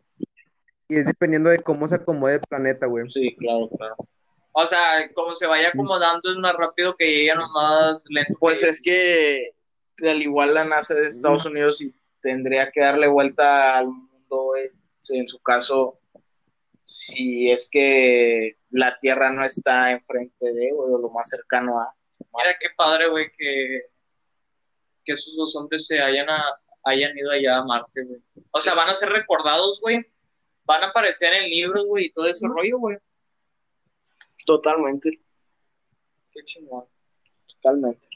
Y 0.87 0.99
es 0.99 1.05
dependiendo 1.05 1.49
de 1.49 1.59
cómo 1.59 1.87
se 1.87 1.95
acomode 1.95 2.35
el 2.35 2.39
planeta, 2.39 2.85
güey. 2.85 3.09
Sí, 3.09 3.35
claro, 3.37 3.69
claro. 3.77 3.95
O 4.53 4.65
sea, 4.65 4.79
como 5.13 5.35
se 5.35 5.45
vaya 5.45 5.69
acomodando 5.69 6.31
es 6.31 6.37
más 6.37 6.55
rápido 6.55 6.95
que 6.95 7.05
lleguen 7.05 7.37
más 7.53 8.01
lento. 8.07 8.33
Pues 8.39 8.63
es 8.63 8.81
que 8.81 9.51
al 10.09 10.21
igual 10.21 10.53
la 10.53 10.63
NASA 10.63 10.93
de 10.93 11.07
Estados 11.07 11.45
Unidos 11.45 11.81
y 11.81 11.93
tendría 12.21 12.71
que 12.71 12.79
darle 12.79 13.07
vuelta 13.09 13.77
al 13.77 13.87
mundo, 13.87 14.53
en 15.09 15.27
su 15.27 15.39
caso, 15.39 15.99
si 16.91 17.49
es 17.49 17.69
que 17.71 18.57
la 18.69 18.99
Tierra 18.99 19.31
no 19.31 19.45
está 19.45 19.91
enfrente 19.91 20.51
de, 20.51 20.73
o 20.75 20.97
lo 20.97 21.09
más 21.09 21.29
cercano 21.29 21.79
a. 21.79 21.95
Mira 22.19 22.57
qué 22.59 22.67
padre, 22.75 23.09
güey, 23.09 23.31
que, 23.37 23.83
que 25.05 25.13
esos 25.13 25.35
dos 25.37 25.55
hombres 25.55 25.87
se 25.87 26.01
hayan, 26.01 26.27
hayan 26.83 27.17
ido 27.17 27.31
allá 27.31 27.59
a 27.59 27.63
Marte, 27.63 28.03
güey. 28.03 28.21
O 28.51 28.59
sea, 28.59 28.73
van 28.73 28.89
a 28.89 28.93
ser 28.93 29.09
recordados, 29.09 29.79
güey. 29.79 30.05
Van 30.65 30.83
a 30.83 30.87
aparecer 30.87 31.33
en 31.33 31.49
libros, 31.49 31.85
güey, 31.85 32.07
y 32.07 32.11
todo 32.11 32.27
ese 32.27 32.45
rollo, 32.47 32.77
güey. 32.77 32.97
Totalmente. 34.45 35.21
Qué 36.31 36.43
chingón. 36.43 36.85
Totalmente. 37.47 38.07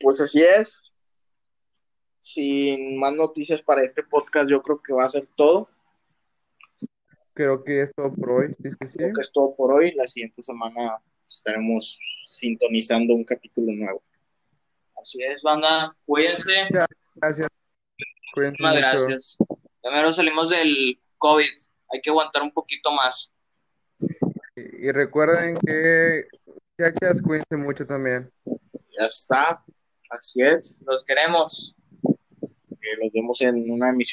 Pues 0.00 0.20
así 0.20 0.42
es. 0.42 0.82
Sin 2.20 2.98
más 2.98 3.14
noticias 3.14 3.62
para 3.62 3.82
este 3.82 4.02
podcast, 4.02 4.50
yo 4.50 4.62
creo 4.62 4.82
que 4.82 4.92
va 4.92 5.04
a 5.04 5.08
ser 5.08 5.26
todo. 5.34 5.70
Creo 7.34 7.64
que 7.64 7.82
es 7.82 7.92
todo 7.94 8.12
por 8.14 8.30
hoy. 8.30 8.54
¿Sí, 8.54 8.70
sí? 8.70 8.96
Creo 8.96 9.12
que 9.12 9.20
es 9.20 9.32
todo 9.32 9.54
por 9.56 9.72
hoy. 9.72 9.92
La 9.94 10.06
siguiente 10.06 10.42
semana 10.42 10.98
estaremos 11.26 11.98
sintonizando 12.30 13.12
un 13.14 13.24
capítulo 13.24 13.72
nuevo. 13.72 14.02
Así 15.02 15.22
es, 15.22 15.42
banda. 15.42 15.94
Cuídense. 16.06 16.52
Gracias. 17.16 17.48
Cuídense 18.32 18.62
Muchas 18.62 18.76
gracias. 18.76 19.38
Primero 19.82 20.12
salimos 20.12 20.50
del 20.50 21.00
COVID. 21.18 21.50
Hay 21.92 22.00
que 22.00 22.10
aguantar 22.10 22.42
un 22.42 22.52
poquito 22.52 22.92
más. 22.92 23.34
Y, 24.56 24.86
y 24.86 24.92
recuerden 24.92 25.56
que, 25.58 26.26
muchachas, 26.78 27.20
cuídense 27.20 27.56
mucho 27.56 27.84
también. 27.84 28.30
Ya 28.46 29.06
está. 29.06 29.64
Así 30.08 30.40
es. 30.40 30.82
Los 30.86 31.04
queremos. 31.04 31.74
Eh, 32.04 32.96
los 33.02 33.12
vemos 33.12 33.40
en 33.40 33.70
una 33.70 33.88
emisión. 33.88 34.04